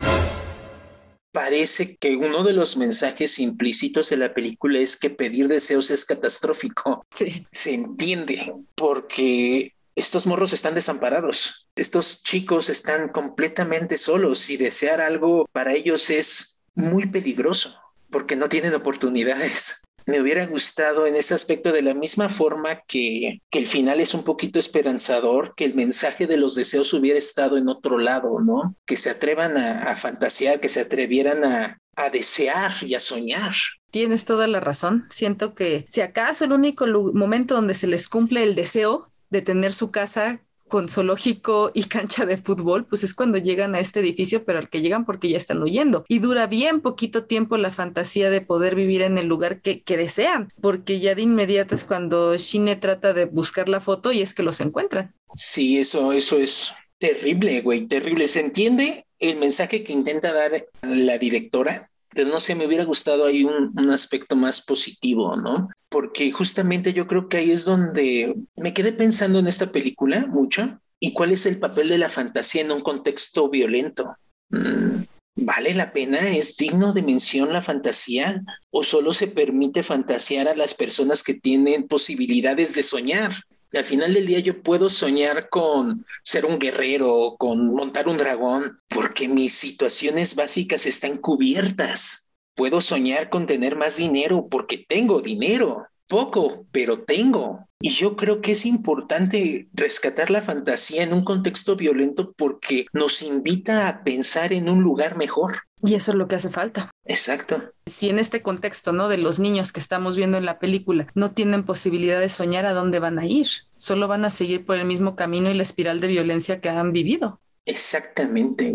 [1.30, 6.06] Parece que uno de los mensajes implícitos de la película es que pedir deseos es
[6.06, 7.06] catastrófico.
[7.14, 7.46] Sí.
[7.52, 11.66] Se entiende, porque estos morros están desamparados.
[11.74, 17.80] Estos chicos están completamente solos y desear algo para ellos es muy peligroso
[18.10, 19.82] porque no tienen oportunidades.
[20.06, 24.14] Me hubiera gustado en ese aspecto de la misma forma que, que el final es
[24.14, 28.74] un poquito esperanzador, que el mensaje de los deseos hubiera estado en otro lado, ¿no?
[28.86, 33.52] Que se atrevan a, fantasear, que se atrevieran a, a desear y a soñar.
[33.90, 35.06] Tienes toda la razón.
[35.10, 39.72] Siento que si acaso el único momento donde se les cumple el deseo de tener
[39.72, 44.44] su casa con zoológico y cancha de fútbol, pues es cuando llegan a este edificio,
[44.44, 46.04] pero al que llegan porque ya están huyendo.
[46.08, 49.96] Y dura bien poquito tiempo la fantasía de poder vivir en el lugar que, que
[49.96, 54.34] desean, porque ya de inmediato es cuando Shine trata de buscar la foto y es
[54.34, 55.14] que los encuentran.
[55.32, 58.28] Sí, eso, eso es terrible, güey, terrible.
[58.28, 61.90] ¿Se entiende el mensaje que intenta dar la directora?
[62.18, 65.68] Pero no sé, me hubiera gustado ahí un, aspecto más positivo, ¿no?
[65.88, 70.80] Porque justamente yo creo que ahí es donde me quedé pensando en esta película mucho
[70.98, 74.16] y cuál es el papel de la fantasía en un contexto violento.
[74.50, 75.04] Mm,
[75.36, 76.28] ¿Vale la pena?
[76.28, 78.42] ¿Es digno de mención la fantasía?
[78.72, 83.30] ¿O solo se permite fantasear a las personas que tienen posibilidades de soñar?
[83.74, 88.78] Al final del día yo puedo soñar con ser un guerrero, con montar un dragón,
[88.88, 92.30] porque mis situaciones básicas están cubiertas.
[92.54, 95.86] Puedo soñar con tener más dinero porque tengo dinero.
[96.08, 97.68] Poco, pero tengo.
[97.80, 103.22] Y yo creo que es importante rescatar la fantasía en un contexto violento porque nos
[103.22, 105.67] invita a pensar en un lugar mejor.
[105.82, 106.90] Y eso es lo que hace falta.
[107.04, 107.72] Exacto.
[107.86, 109.08] Si en este contexto, ¿no?
[109.08, 112.72] De los niños que estamos viendo en la película no tienen posibilidad de soñar a
[112.72, 116.00] dónde van a ir, solo van a seguir por el mismo camino y la espiral
[116.00, 117.40] de violencia que han vivido.
[117.64, 118.74] Exactamente.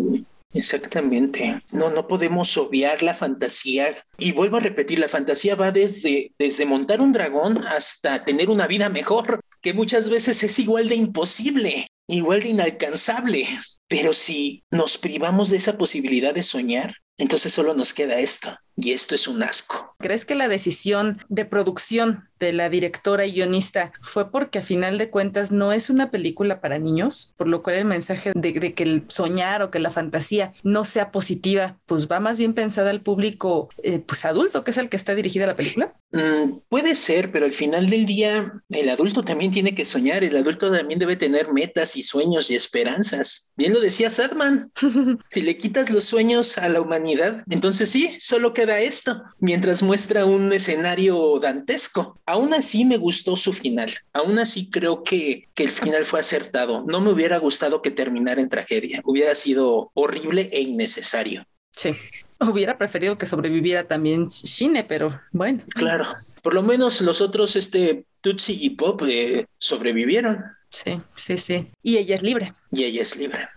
[0.54, 1.62] Exactamente.
[1.72, 3.96] No, no podemos obviar la fantasía.
[4.18, 8.68] Y vuelvo a repetir, la fantasía va desde, desde montar un dragón hasta tener una
[8.68, 13.48] vida mejor, que muchas veces es igual de imposible, igual de inalcanzable.
[13.88, 18.56] Pero si nos privamos de esa posibilidad de soñar, entonces solo nos queda esto.
[18.76, 19.96] Y esto es un asco.
[20.00, 24.98] ¿Crees que la decisión de producción de la directora y guionista fue porque a final
[24.98, 27.34] de cuentas no es una película para niños?
[27.38, 31.12] Por lo cual el mensaje de, que el soñar o que la fantasía no sea
[31.12, 34.98] positiva, pues va más bien pensada al público eh, pues adulto, que es el que
[34.98, 35.94] está dirigida la película.
[36.12, 40.36] Mm, puede ser, pero al final del día el adulto también tiene que soñar, el
[40.36, 43.52] adulto también debe tener metas y sueños y esperanzas.
[43.56, 44.72] Bien lo decía Sadman,
[45.32, 50.26] si le quitas los sueños a la humanidad, entonces sí, solo que esto, mientras muestra
[50.26, 52.20] un escenario dantesco.
[52.26, 56.84] Aún así me gustó su final, aún así creo que, que el final fue acertado.
[56.88, 61.46] No me hubiera gustado que terminara en tragedia, hubiera sido horrible e innecesario.
[61.72, 61.96] Sí.
[62.40, 65.64] Hubiera preferido que sobreviviera también Shine, pero bueno.
[65.70, 66.08] Claro,
[66.42, 70.44] por lo menos los otros, este Tutsi y Pop, eh, sobrevivieron.
[70.70, 71.68] Sí, sí, sí.
[71.82, 72.54] Y ella es libre.
[72.72, 73.48] Y ella es libre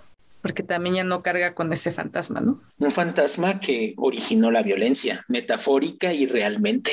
[0.47, 2.63] porque también ya no carga con ese fantasma, ¿no?
[2.79, 6.93] Un fantasma que originó la violencia, metafórica y realmente.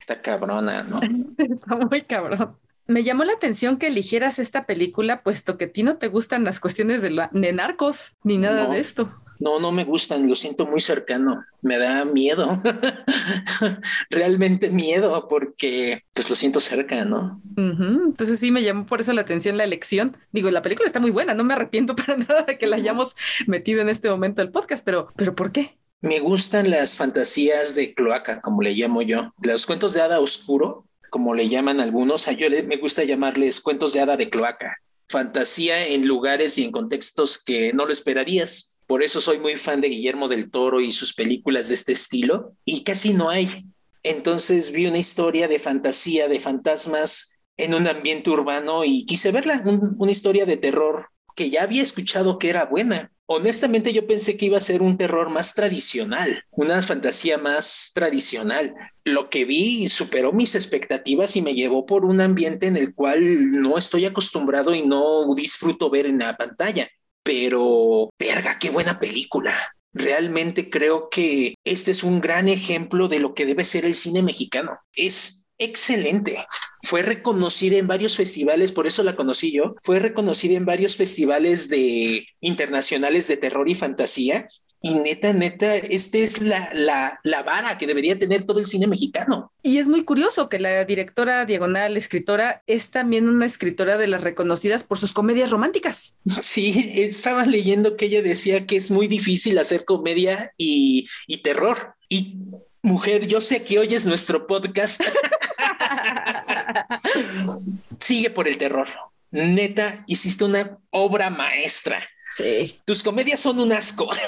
[0.00, 0.98] Está cabrona, ¿no?
[1.38, 2.56] Está muy cabrón.
[2.86, 6.44] Me llamó la atención que eligieras esta película, puesto que a ti no te gustan
[6.44, 9.12] las cuestiones de, de narcos ni nada de esto.
[9.38, 12.60] No, no me gustan, lo siento muy cercano, me da miedo,
[14.10, 17.40] realmente miedo porque pues lo siento cerca, ¿no?
[17.56, 20.16] Entonces sí me llamó por eso la atención la elección.
[20.32, 23.14] Digo, la película está muy buena, no me arrepiento para nada de que la hayamos
[23.46, 25.76] metido en este momento al podcast, pero, pero ¿por qué?
[26.02, 30.86] Me gustan las fantasías de cloaca, como le llamo yo, los cuentos de hada oscuro,
[31.10, 34.76] como le llaman algunos, a yo me gusta llamarles cuentos de hada de cloaca,
[35.08, 39.80] fantasía en lugares y en contextos que no lo esperarías por eso soy muy fan
[39.80, 43.66] de Guillermo del Toro y sus películas de este estilo, y casi no hay.
[44.02, 49.62] Entonces vi una historia de fantasía, de fantasmas en un ambiente urbano y quise verla,
[49.98, 53.10] una historia de terror que ya había escuchado que era buena.
[53.26, 58.74] Honestamente yo pensé que iba a ser un terror más tradicional, una fantasía más tradicional.
[59.04, 63.50] Lo que vi superó mis expectativas y me llevó por un ambiente en el cual
[63.50, 66.88] no estoy acostumbrado y no disfruto ver en la pantalla
[67.26, 69.52] pero, verga, qué buena película.
[69.92, 74.22] Realmente creo que este es un gran ejemplo de lo que debe ser el cine
[74.22, 74.78] mexicano.
[74.94, 76.36] Es excelente.
[76.84, 79.74] Fue reconocida en varios festivales, por eso la conocí yo.
[79.82, 84.46] Fue reconocida en varios festivales de internacionales de terror y fantasía
[84.82, 88.86] y neta, neta, esta es la, la, la, vara que debería tener todo el cine
[88.86, 89.52] mexicano.
[89.62, 94.20] Y es muy curioso que la directora diagonal escritora es también una escritora de las
[94.20, 96.16] reconocidas por sus comedias románticas.
[96.42, 101.94] Sí, estaba leyendo que ella decía que es muy difícil hacer comedia y, y terror.
[102.08, 102.36] Y
[102.82, 105.02] mujer, yo sé que oyes nuestro podcast.
[107.98, 108.86] Sigue por el terror.
[109.30, 112.06] Neta, hiciste una obra maestra.
[112.36, 112.78] Sí.
[112.84, 114.10] Tus comedias son un asco.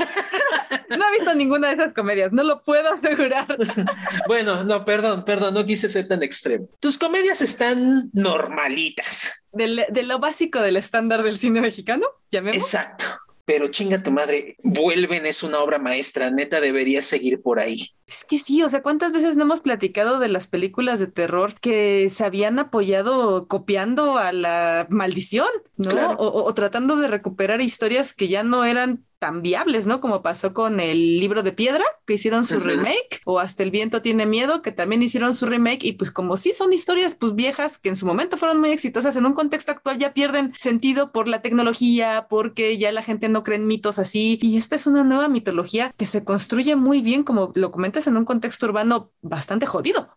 [0.89, 3.47] No he visto ninguna de esas comedias, no lo puedo asegurar.
[4.27, 6.67] bueno, no, perdón, perdón, no quise ser tan extremo.
[6.81, 9.45] Tus comedias están normalitas.
[9.53, 12.63] De, lo básico del estándar del cine mexicano, llamemos.
[12.63, 13.05] Exacto.
[13.49, 17.95] Pero chinga tu madre, Vuelven es una obra maestra, neta debería seguir por ahí.
[18.07, 21.59] Es que sí, o sea, ¿cuántas veces no hemos platicado de las películas de terror
[21.59, 26.13] que se habían apoyado copiando a la maldición, ¿no?
[26.19, 30.01] O, o, tratando de recuperar historias que ya no eran tan viables, ¿no?
[30.01, 34.03] Como pasó con el libro de piedra, que hicieron su remake, o hasta el viento
[34.03, 37.79] tiene miedo, que también hicieron su remake, y pues como sí son historias pues viejas
[37.79, 41.29] que en su momento fueron muy exitosas, en un contexto actual ya pierden sentido por
[41.29, 45.05] la tecnología, porque ya la gente no cree en mitos así, y esta es una
[45.05, 49.67] nueva mitología que se construye muy bien, como lo comentas, en un contexto urbano bastante
[49.67, 50.15] jodido.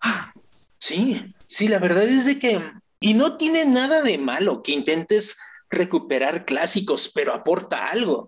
[0.78, 2.60] Sí, sí, la verdad es de que,
[3.00, 5.38] y no tiene nada de malo que intentes
[5.72, 8.28] recuperar clásicos, pero aporta algo.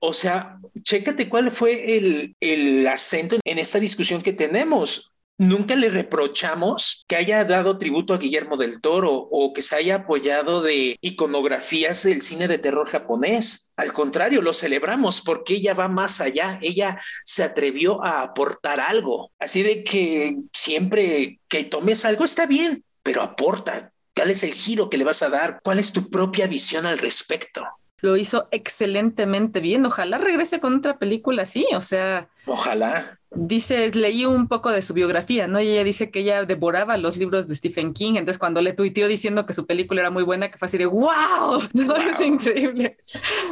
[0.00, 5.12] O sea, chécate cuál fue el, el acento en esta discusión que tenemos.
[5.40, 9.96] Nunca le reprochamos que haya dado tributo a Guillermo del Toro o que se haya
[9.96, 13.70] apoyado de iconografías del cine de terror japonés.
[13.76, 16.58] Al contrario, lo celebramos porque ella va más allá.
[16.60, 19.30] Ella se atrevió a aportar algo.
[19.38, 24.90] Así de que siempre que tomes algo está bien, pero aporta, ¿Cuál es el giro
[24.90, 25.60] que le vas a dar?
[25.62, 27.64] ¿Cuál es tu propia visión al respecto?
[27.98, 29.86] Lo hizo excelentemente bien.
[29.86, 31.64] Ojalá regrese con otra película así.
[31.76, 33.17] O sea, ojalá.
[33.30, 35.60] Dice, leí un poco de su biografía, ¿no?
[35.60, 38.12] Y ella dice que ella devoraba los libros de Stephen King.
[38.12, 40.86] Entonces, cuando le tuiteó diciendo que su película era muy buena, que fue así de
[40.86, 41.96] wow, ¿no?
[41.96, 42.96] Es increíble.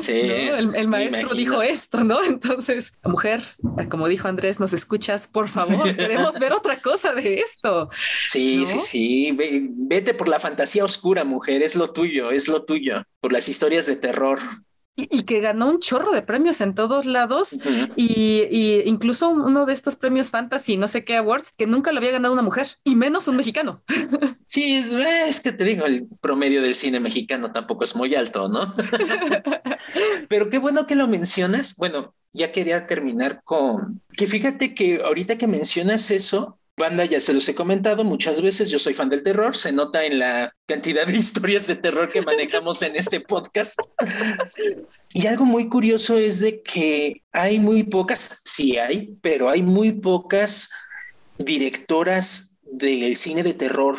[0.01, 0.13] Sí.
[0.13, 2.25] El, maestro dijo esto, ¿no?
[2.25, 3.43] Entonces, mujer,
[3.91, 7.91] como dijo Andrés, nos escuchas, por favor, queremos ver otra cosa de esto.
[8.29, 9.39] Sí, sí, sí.
[9.39, 13.87] Vete por la fantasía oscura, mujer, es lo tuyo, es lo tuyo, por las historias
[13.87, 14.41] de terror
[14.97, 17.57] y, que ganó un chorro de premios en todos lados
[17.97, 22.13] y, incluso uno de estos premios fantasy, no sé qué awards, que nunca lo había
[22.13, 23.83] ganado una mujer y menos un mexicano.
[24.49, 28.75] Sí, es, que te digo, el promedio del cine mexicano tampoco es muy alto, ¿no?
[30.29, 31.75] Pero qué bueno que lo mencionas.
[31.77, 37.33] Bueno, ya quería terminar con que fíjate que ahorita que mencionas eso, Banda, ya se
[37.33, 41.07] los he comentado muchas veces, yo soy fan del terror, se nota en la cantidad
[41.07, 43.79] de historias de terror que manejamos en este podcast.
[45.15, 49.93] Y algo muy curioso es de que hay muy pocas, sí hay, pero hay muy
[49.93, 50.69] pocas
[51.39, 53.97] directoras del cine de terror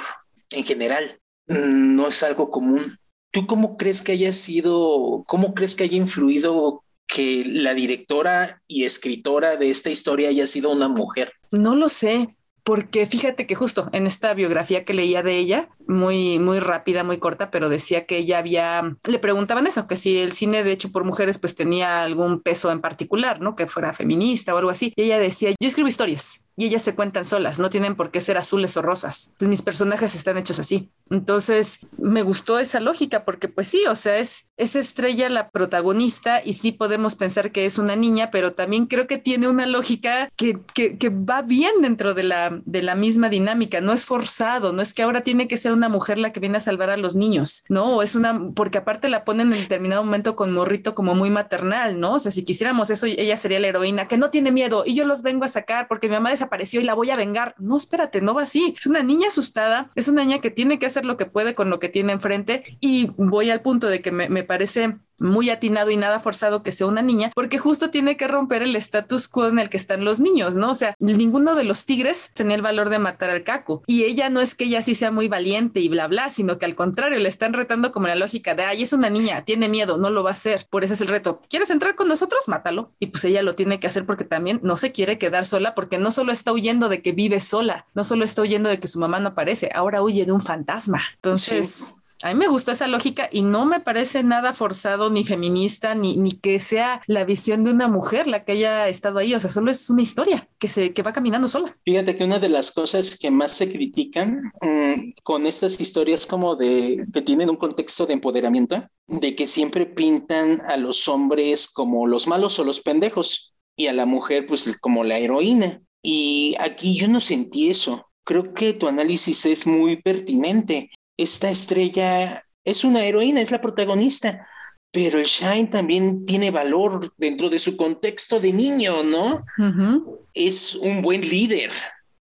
[0.51, 1.19] en general.
[1.47, 2.99] No es algo común.
[3.31, 8.83] ¿Tú cómo crees que haya sido, cómo crees que haya influido que la directora y
[8.83, 11.31] escritora de esta historia haya sido una mujer?
[11.51, 12.36] No lo sé
[12.67, 17.17] porque fíjate que justo en esta biografía que leía de ella, muy, muy rápida, muy
[17.17, 20.91] corta, pero decía que ella había, le preguntaban eso, que si el cine de hecho
[20.91, 23.55] por mujeres pues tenía algún peso en particular, ¿no?
[23.55, 24.91] Que fuera feminista o algo así.
[24.97, 28.19] Y ella decía, yo escribo historias y ellas se cuentan solas, no tienen por qué
[28.19, 29.27] ser azules o rosas.
[29.27, 30.89] Entonces, mis personajes están hechos así.
[31.11, 36.41] Entonces, me gustó esa lógica porque pues sí, o sea, es, esa estrella la protagonista
[36.43, 40.31] y sí podemos pensar que es una niña, pero también creo que tiene una lógica
[40.35, 44.73] que, que, que va bien dentro de la, de la misma dinámica, no es forzado,
[44.73, 46.97] no es que ahora tiene que ser una mujer la que viene a salvar a
[46.97, 48.01] los niños, ¿no?
[48.01, 52.13] Es una, porque aparte la ponen en determinado momento con morrito como muy maternal, ¿no?
[52.13, 55.05] O sea, si quisiéramos eso, ella sería la heroína que no tiene miedo y yo
[55.05, 57.55] los vengo a sacar porque mi mamá desapareció y la voy a vengar.
[57.59, 58.75] No, espérate, no va así.
[58.77, 61.69] Es una niña asustada, es una niña que tiene que hacer lo que puede con
[61.69, 65.91] lo que tiene enfrente y voy al punto de que me, me parece muy atinado
[65.91, 69.47] y nada forzado que sea una niña, porque justo tiene que romper el status quo
[69.47, 70.71] en el que están los niños, ¿no?
[70.71, 73.83] O sea, ninguno de los tigres tenía el valor de matar al caco.
[73.87, 76.65] Y ella no es que ella sí sea muy valiente y bla, bla, sino que
[76.65, 79.97] al contrario, le están retando como la lógica de, ay, es una niña, tiene miedo,
[79.97, 80.67] no lo va a hacer.
[80.69, 81.41] Por eso es el reto.
[81.49, 82.47] ¿Quieres entrar con nosotros?
[82.47, 82.91] Mátalo.
[82.99, 85.97] Y pues ella lo tiene que hacer porque también no se quiere quedar sola, porque
[85.97, 88.99] no solo está huyendo de que vive sola, no solo está huyendo de que su
[88.99, 91.01] mamá no aparece, ahora huye de un fantasma.
[91.15, 91.93] Entonces...
[92.23, 96.17] A mí me gustó esa lógica y no me parece nada forzado ni feminista ni,
[96.17, 99.35] ni que sea la visión de una mujer la que haya estado ahí.
[99.35, 101.77] O sea, solo es una historia que se que va caminando sola.
[101.85, 106.55] Fíjate que una de las cosas que más se critican mmm, con estas historias como
[106.55, 112.07] de que tienen un contexto de empoderamiento, de que siempre pintan a los hombres como
[112.07, 115.81] los malos o los pendejos y a la mujer pues como la heroína.
[116.01, 118.09] Y aquí yo no sentí eso.
[118.23, 124.47] Creo que tu análisis es muy pertinente esta estrella es una heroína, es la protagonista,
[124.91, 129.43] pero el Shine también tiene valor dentro de su contexto de niño, ¿no?
[129.57, 130.19] Uh -huh.
[130.33, 131.71] Es un buen líder.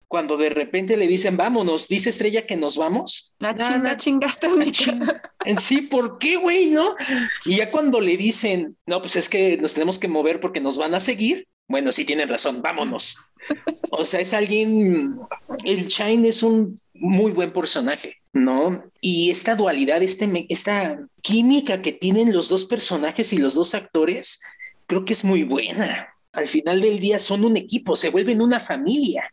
[0.07, 3.33] Cuando de repente le dicen, vámonos, dice Estrella que nos vamos.
[3.39, 4.71] La chinga, chingaste mi
[5.45, 6.67] En sí, ¿por qué, güey?
[6.67, 6.95] ¿No?
[7.43, 10.77] Y ya cuando le dicen, no, pues es que nos tenemos que mover porque nos
[10.77, 13.17] van a seguir, Bueno, sí tienen razón, vámonos.
[13.97, 15.17] O sea, es alguien,
[15.63, 18.83] el Shine es un muy buen personaje, ¿no?
[18.99, 24.41] Y esta dualidad, este, esta química que tienen los dos personajes y los dos actores,
[24.87, 26.09] creo que es muy buena.
[26.33, 29.31] Al final del día son un equipo, se vuelven una familia.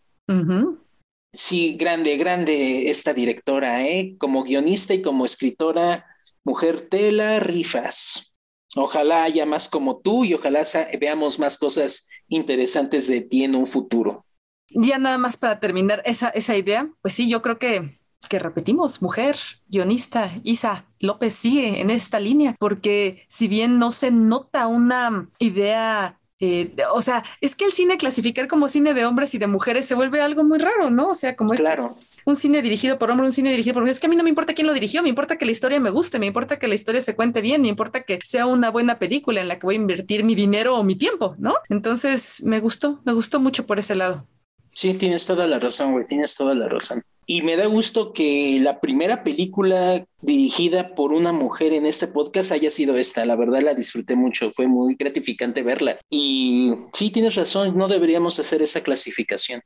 [1.33, 4.14] Sí, grande, grande esta directora, ¿eh?
[4.18, 6.07] Como guionista y como escritora,
[6.45, 8.32] mujer tela, rifas.
[8.76, 10.62] Ojalá haya más como tú y ojalá
[10.98, 14.24] veamos más cosas interesantes de ti en un futuro.
[14.70, 17.98] Ya nada más para terminar esa, esa idea, pues sí, yo creo que,
[18.28, 19.36] que repetimos, mujer,
[19.68, 26.20] guionista, Isa López sigue en esta línea, porque si bien no se nota una idea,
[26.45, 29.86] eh, o sea, es que el cine clasificar como cine de hombres y de mujeres
[29.86, 31.07] se vuelve algo muy raro, ¿no?
[31.09, 31.86] O sea, como este Claro.
[31.86, 34.16] es un cine dirigido por hombre, un cine dirigido por mujer, es que a mí
[34.16, 36.59] no me importa quién lo dirigió, me importa que la historia me guste, me importa
[36.59, 39.61] que la historia se cuente bien, me importa que sea una buena película en la
[39.61, 41.55] que voy a invertir mi dinero o mi tiempo, ¿no?
[41.68, 44.26] Entonces, me gustó, me gustó mucho por ese lado.
[44.74, 47.02] Sí, tienes toda la razón, güey, tienes toda la razón.
[47.26, 52.50] Y me da gusto que la primera película dirigida por una mujer en este podcast
[52.50, 53.24] haya sido esta.
[53.24, 55.98] La verdad la disfruté mucho, fue muy gratificante verla.
[56.10, 59.62] Y sí, tienes razón, no deberíamos hacer esa clasificación.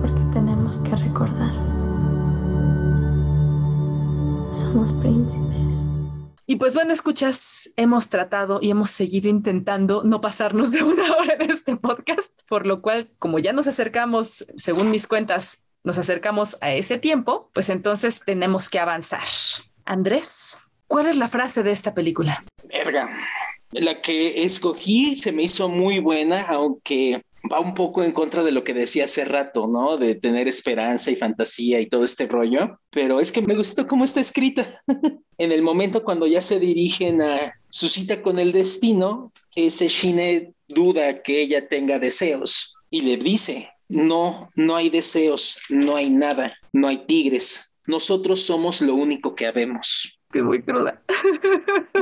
[0.00, 1.54] Porque tenemos que recordar.
[4.52, 5.43] Somos príncipes.
[6.46, 11.36] Y pues bueno, escuchas, hemos tratado y hemos seguido intentando no pasarnos de una hora
[11.40, 16.58] en este podcast, por lo cual, como ya nos acercamos, según mis cuentas, nos acercamos
[16.60, 19.22] a ese tiempo, pues entonces tenemos que avanzar.
[19.86, 22.44] Andrés, ¿cuál es la frase de esta película?
[22.64, 23.08] Verga.
[23.70, 28.52] La que escogí se me hizo muy buena, aunque va un poco en contra de
[28.52, 29.96] lo que decía hace rato, ¿no?
[29.96, 34.04] De tener esperanza y fantasía y todo este rollo, pero es que me gustó cómo
[34.04, 34.82] está escrita.
[35.38, 40.54] en el momento cuando ya se dirigen a su cita con el destino, ese Shine
[40.68, 46.56] duda que ella tenga deseos y le dice, no, no hay deseos, no hay nada,
[46.72, 47.74] no hay tigres.
[47.86, 50.18] Nosotros somos lo único que habemos.
[50.32, 51.02] Que muy cruda.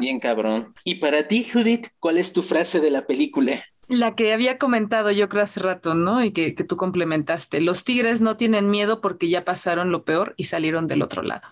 [0.01, 0.75] Bien cabrón.
[0.85, 3.63] Y para ti, Judith, ¿cuál es tu frase de la película?
[3.93, 6.25] La que había comentado yo creo hace rato, ¿no?
[6.25, 7.61] Y que, que tú complementaste.
[7.61, 11.47] Los tigres no tienen miedo porque ya pasaron lo peor y salieron del otro lado.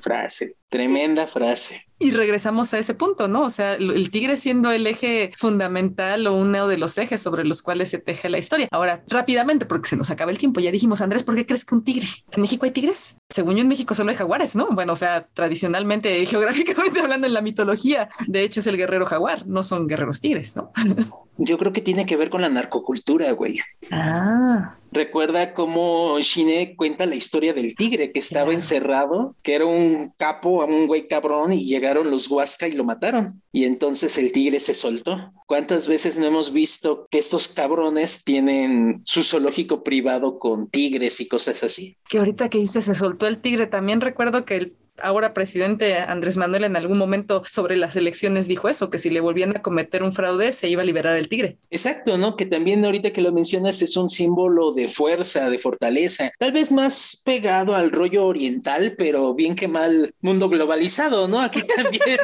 [0.00, 1.86] Frase, tremenda frase.
[1.98, 3.42] Y regresamos a ese punto, ¿no?
[3.42, 7.62] O sea, el tigre siendo el eje fundamental o uno de los ejes sobre los
[7.62, 8.68] cuales se teje la historia.
[8.70, 11.74] Ahora, rápidamente, porque se nos acaba el tiempo, ya dijimos, Andrés, ¿por qué crees que
[11.74, 12.08] un tigre?
[12.30, 13.16] ¿En México hay tigres?
[13.28, 14.68] Según yo, en México solo hay jaguares, ¿no?
[14.70, 19.46] Bueno, o sea, tradicionalmente, geográficamente hablando en la mitología, de hecho es el guerrero jaguar,
[19.46, 20.72] no son guerreros tigres, ¿no?
[21.36, 23.58] Yo creo que tiene que ver con la narcocultura, güey.
[23.90, 30.12] Ah, Recuerda cómo Shine cuenta la historia del tigre que estaba encerrado, que era un
[30.16, 33.42] capo, un güey cabrón, y llegaron los Huasca y lo mataron.
[33.50, 35.32] Y entonces el tigre se soltó.
[35.46, 41.26] ¿Cuántas veces no hemos visto que estos cabrones tienen su zoológico privado con tigres y
[41.26, 41.96] cosas así?
[42.08, 46.36] que ahorita que dices se soltó el tigre, también recuerdo que el ahora presidente Andrés
[46.36, 50.02] Manuel en algún momento sobre las elecciones dijo eso, que si le volvían a cometer
[50.02, 51.58] un fraude se iba a liberar el tigre.
[51.70, 52.36] Exacto, ¿no?
[52.36, 56.70] Que también ahorita que lo mencionas es un símbolo de fuerza, de fortaleza, tal vez
[56.72, 61.40] más pegado al rollo oriental, pero bien que mal mundo globalizado, ¿no?
[61.40, 62.18] Aquí también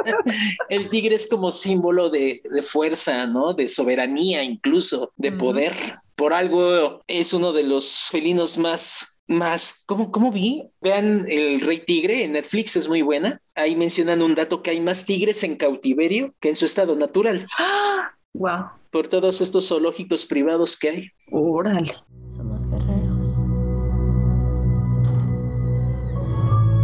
[0.68, 3.54] el tigre es como símbolo de, de fuerza, ¿no?
[3.54, 5.72] De soberanía incluso, de poder.
[6.14, 10.70] Por algo es uno de los felinos más más, ¿cómo, ¿cómo vi?
[10.80, 13.40] Vean El Rey Tigre en Netflix, es muy buena.
[13.54, 17.46] Ahí mencionan un dato que hay más tigres en cautiverio que en su estado natural
[17.58, 18.12] ¡Ah!
[18.32, 18.66] ¡Wow!
[18.90, 21.08] por todos estos zoológicos privados que hay.
[21.30, 21.92] Órale.
[22.34, 23.26] Somos guerreros.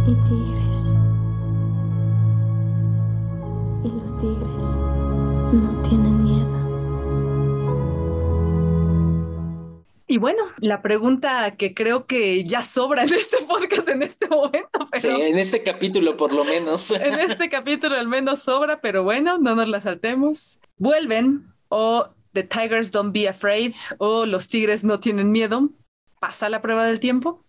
[0.07, 0.52] Y tigres.
[10.13, 14.69] Y bueno, la pregunta que creo que ya sobra en este podcast en este momento,
[14.93, 16.91] Sí, pero en este capítulo por lo menos.
[17.01, 20.59] en este capítulo al menos sobra, pero bueno, no nos la saltemos.
[20.77, 25.71] Vuelven o The Tigers Don't Be Afraid o Los Tigres No Tienen Miedo.
[26.19, 27.43] ¿Pasa la prueba del tiempo?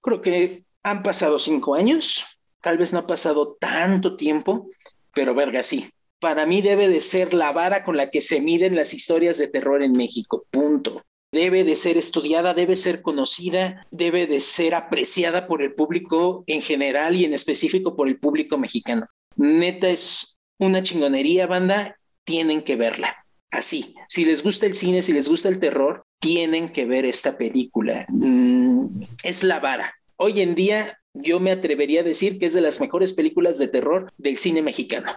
[0.00, 2.24] Creo que han pasado cinco años,
[2.60, 4.70] tal vez no ha pasado tanto tiempo,
[5.12, 5.90] pero verga, sí.
[6.20, 9.48] Para mí debe de ser la vara con la que se miden las historias de
[9.48, 11.02] terror en México, punto.
[11.30, 16.62] Debe de ser estudiada, debe ser conocida, debe de ser apreciada por el público en
[16.62, 19.06] general y en específico por el público mexicano.
[19.36, 23.14] Neta es una chingonería, banda, tienen que verla.
[23.50, 27.38] Así, si les gusta el cine, si les gusta el terror, tienen que ver esta
[27.38, 28.04] película.
[28.08, 29.94] Mm, es la vara.
[30.16, 33.68] Hoy en día yo me atrevería a decir que es de las mejores películas de
[33.68, 35.12] terror del cine mexicano.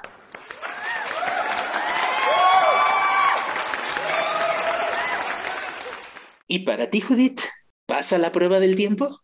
[6.51, 7.39] Y para ti, Judith,
[7.85, 9.21] ¿pasa la prueba del tiempo?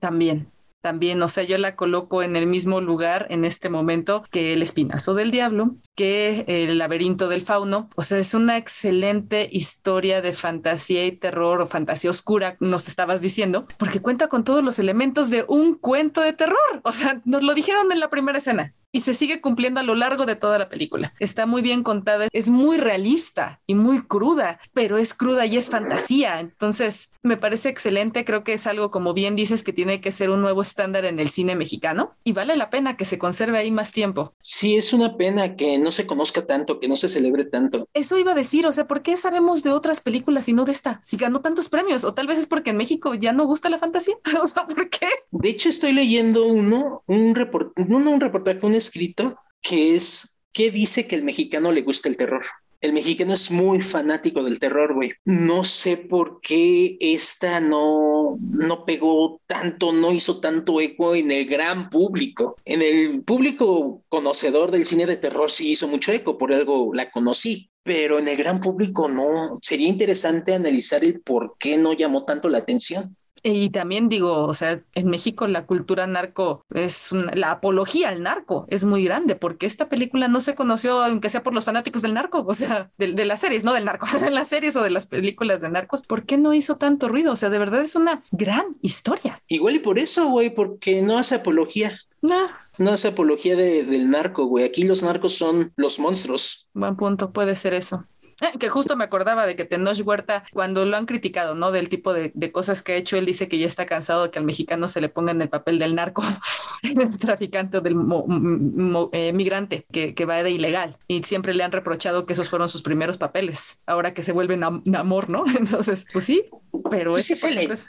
[0.00, 0.50] También,
[0.80, 4.62] también, o sea, yo la coloco en el mismo lugar en este momento que El
[4.62, 7.90] Espinazo del Diablo, que El Laberinto del Fauno.
[7.94, 13.20] O sea, es una excelente historia de fantasía y terror o fantasía oscura, nos estabas
[13.20, 16.56] diciendo, porque cuenta con todos los elementos de un cuento de terror.
[16.84, 19.94] O sea, nos lo dijeron en la primera escena y se sigue cumpliendo a lo
[19.94, 21.12] largo de toda la película.
[21.20, 25.70] Está muy bien contada, es muy realista y muy cruda, pero es cruda y es
[25.70, 26.40] fantasía.
[26.40, 28.24] Entonces, me parece excelente.
[28.24, 31.18] Creo que es algo, como bien dices, que tiene que ser un nuevo estándar en
[31.18, 34.32] el cine mexicano y vale la pena que se conserve ahí más tiempo.
[34.40, 37.88] Sí, es una pena que no se conozca tanto, que no se celebre tanto.
[37.92, 40.72] Eso iba a decir, o sea, ¿por qué sabemos de otras películas y no de
[40.72, 41.00] esta?
[41.02, 43.78] Si ganó tantos premios, o tal vez es porque en México ya no gusta la
[43.78, 44.16] fantasía.
[44.42, 45.08] o sea, ¿por qué?
[45.32, 50.36] De hecho, estoy leyendo uno, un, report, no, no un reportaje, un escrito que es
[50.56, 52.44] ¿qué dice que el mexicano le gusta el terror?
[52.80, 55.12] El mexicano es muy fanático del terror, güey.
[55.24, 61.46] No sé por qué esta no, no pegó tanto, no hizo tanto eco en el
[61.46, 62.56] gran público.
[62.64, 67.10] En el público conocedor del cine de terror sí hizo mucho eco, por algo la
[67.10, 67.70] conocí.
[67.82, 69.58] Pero en el gran público no.
[69.62, 73.16] Sería interesante analizar el por qué no llamó tanto la atención.
[73.42, 78.22] Y también digo, o sea, en México la cultura narco es una, la apología al
[78.22, 82.02] narco es muy grande porque esta película no se conoció, aunque sea por los fanáticos
[82.02, 84.82] del narco, o sea, de, de las series, no del narco, de las series o
[84.82, 87.32] de las películas de narcos, ¿por qué no hizo tanto ruido?
[87.32, 89.42] O sea, de verdad es una gran historia.
[89.48, 91.92] Igual y por eso, güey, porque no hace apología.
[92.22, 92.48] No.
[92.78, 94.64] No hace apología de, del narco, güey.
[94.64, 96.68] Aquí los narcos son los monstruos.
[96.74, 98.04] Buen punto, puede ser eso.
[98.60, 101.72] Que justo me acordaba de que Tenoch Huerta, cuando lo han criticado, ¿no?
[101.72, 104.30] Del tipo de, de, cosas que ha hecho, él dice que ya está cansado de
[104.30, 106.22] que al mexicano se le ponga en el papel del narco,
[106.82, 110.98] el traficante del mo, mo, eh, migrante que, que, va de ilegal.
[111.08, 114.64] Y siempre le han reprochado que esos fueron sus primeros papeles, ahora que se vuelven
[114.64, 115.44] amor, ¿no?
[115.58, 116.44] Entonces, pues sí,
[116.90, 117.86] pero pues es sí, pues,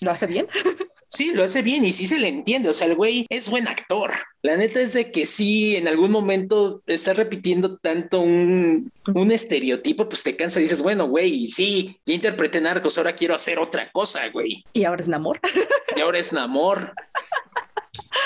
[0.00, 0.46] lo hace bien.
[1.12, 2.68] Sí, lo hace bien y sí se le entiende.
[2.68, 4.14] O sea, el güey es buen actor.
[4.42, 10.08] La neta es de que sí, en algún momento está repitiendo tanto un, un estereotipo,
[10.08, 13.90] pues te cansa y dices, bueno, güey, sí, ya interpreté narcos, ahora quiero hacer otra
[13.90, 14.64] cosa, güey.
[14.72, 15.40] Y ahora es Namor.
[15.96, 16.94] Y ahora es Namor.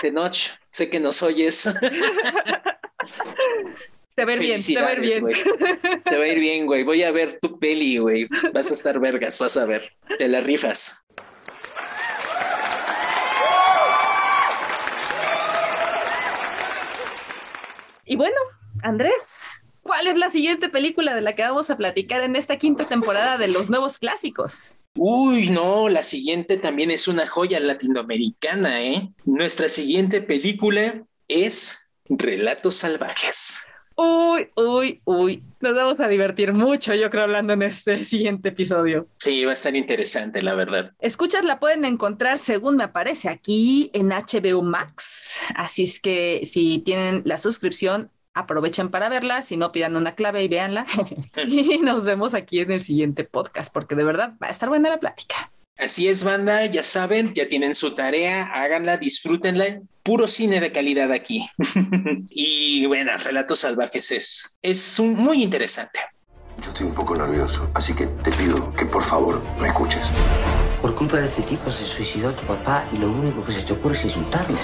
[0.02, 1.66] De noche, sé que nos oyes.
[4.14, 5.24] Te va a ir bien, te ir bien.
[5.24, 5.34] Wey.
[6.04, 6.84] Te va a ir bien, güey.
[6.84, 8.26] Voy a ver tu peli, güey.
[8.52, 9.90] Vas a estar vergas, vas a ver.
[10.18, 11.04] Te la rifas.
[18.06, 18.36] Y bueno,
[18.82, 19.46] Andrés,
[19.82, 23.38] ¿cuál es la siguiente película de la que vamos a platicar en esta quinta temporada
[23.38, 24.78] de los nuevos clásicos?
[24.96, 29.10] Uy, no, la siguiente también es una joya latinoamericana, ¿eh?
[29.24, 33.66] Nuestra siguiente película es Relatos Salvajes.
[33.96, 35.42] Uy, uy, uy.
[35.60, 39.08] Nos vamos a divertir mucho, yo creo, hablando en este siguiente episodio.
[39.18, 40.92] Sí, va a estar interesante, la verdad.
[40.98, 45.40] Escuchas la pueden encontrar, según me aparece aquí, en HBO Max.
[45.54, 50.42] Así es que si tienen la suscripción, aprovechen para verla, si no pidan una clave
[50.42, 50.86] y véanla.
[51.46, 54.90] y nos vemos aquí en el siguiente podcast, porque de verdad va a estar buena
[54.90, 55.50] la plática.
[55.76, 59.80] Así es, banda, ya saben, ya tienen su tarea, háganla, disfrútenla.
[60.02, 61.48] Puro cine de calidad aquí.
[62.30, 66.00] y bueno, Relatos Salvajes es, es un, muy interesante.
[66.62, 70.06] Yo estoy un poco nervioso, así que te pido que por favor me escuches.
[70.80, 73.72] Por culpa de ese tipo se suicidó tu papá y lo único que se te
[73.72, 74.58] ocurre es insultarlo.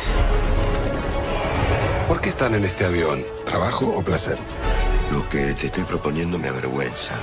[2.07, 3.25] ¿Por qué están en este avión?
[3.45, 4.39] ¿Trabajo o placer?
[5.13, 7.19] Lo que te estoy proponiendo me avergüenza.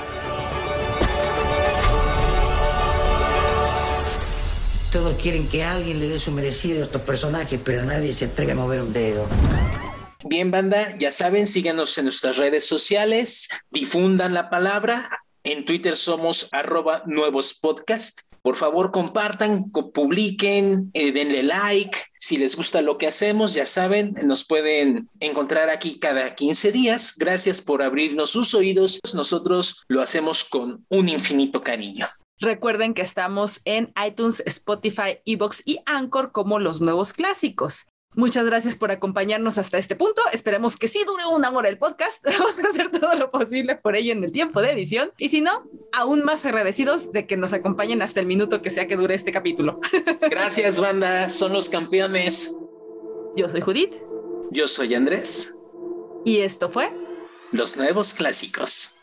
[4.92, 8.52] Todos quieren que alguien le dé su merecido a estos personajes, pero nadie se atreve
[8.52, 9.26] a mover un dedo.
[10.24, 15.08] Bien, banda, ya saben, síganos en nuestras redes sociales, difundan la palabra.
[15.44, 18.20] En Twitter somos arroba nuevos podcast.
[18.40, 21.98] Por favor, compartan, publiquen, eh, denle like.
[22.18, 27.14] Si les gusta lo que hacemos, ya saben, nos pueden encontrar aquí cada 15 días.
[27.16, 29.00] Gracias por abrirnos sus oídos.
[29.14, 32.06] Nosotros lo hacemos con un infinito cariño.
[32.40, 37.86] Recuerden que estamos en iTunes, Spotify, Evox y Anchor como los nuevos clásicos.
[38.14, 40.22] Muchas gracias por acompañarnos hasta este punto.
[40.32, 42.24] Esperemos que sí dure una hora el podcast.
[42.38, 45.12] Vamos a hacer todo lo posible por ello en el tiempo de edición.
[45.18, 48.88] Y si no, aún más agradecidos de que nos acompañen hasta el minuto que sea
[48.88, 49.80] que dure este capítulo.
[50.30, 51.28] Gracias, banda.
[51.28, 52.58] Son los campeones.
[53.36, 53.94] Yo soy Judith.
[54.50, 55.56] Yo soy Andrés.
[56.24, 56.90] Y esto fue
[57.52, 58.97] Los Nuevos Clásicos.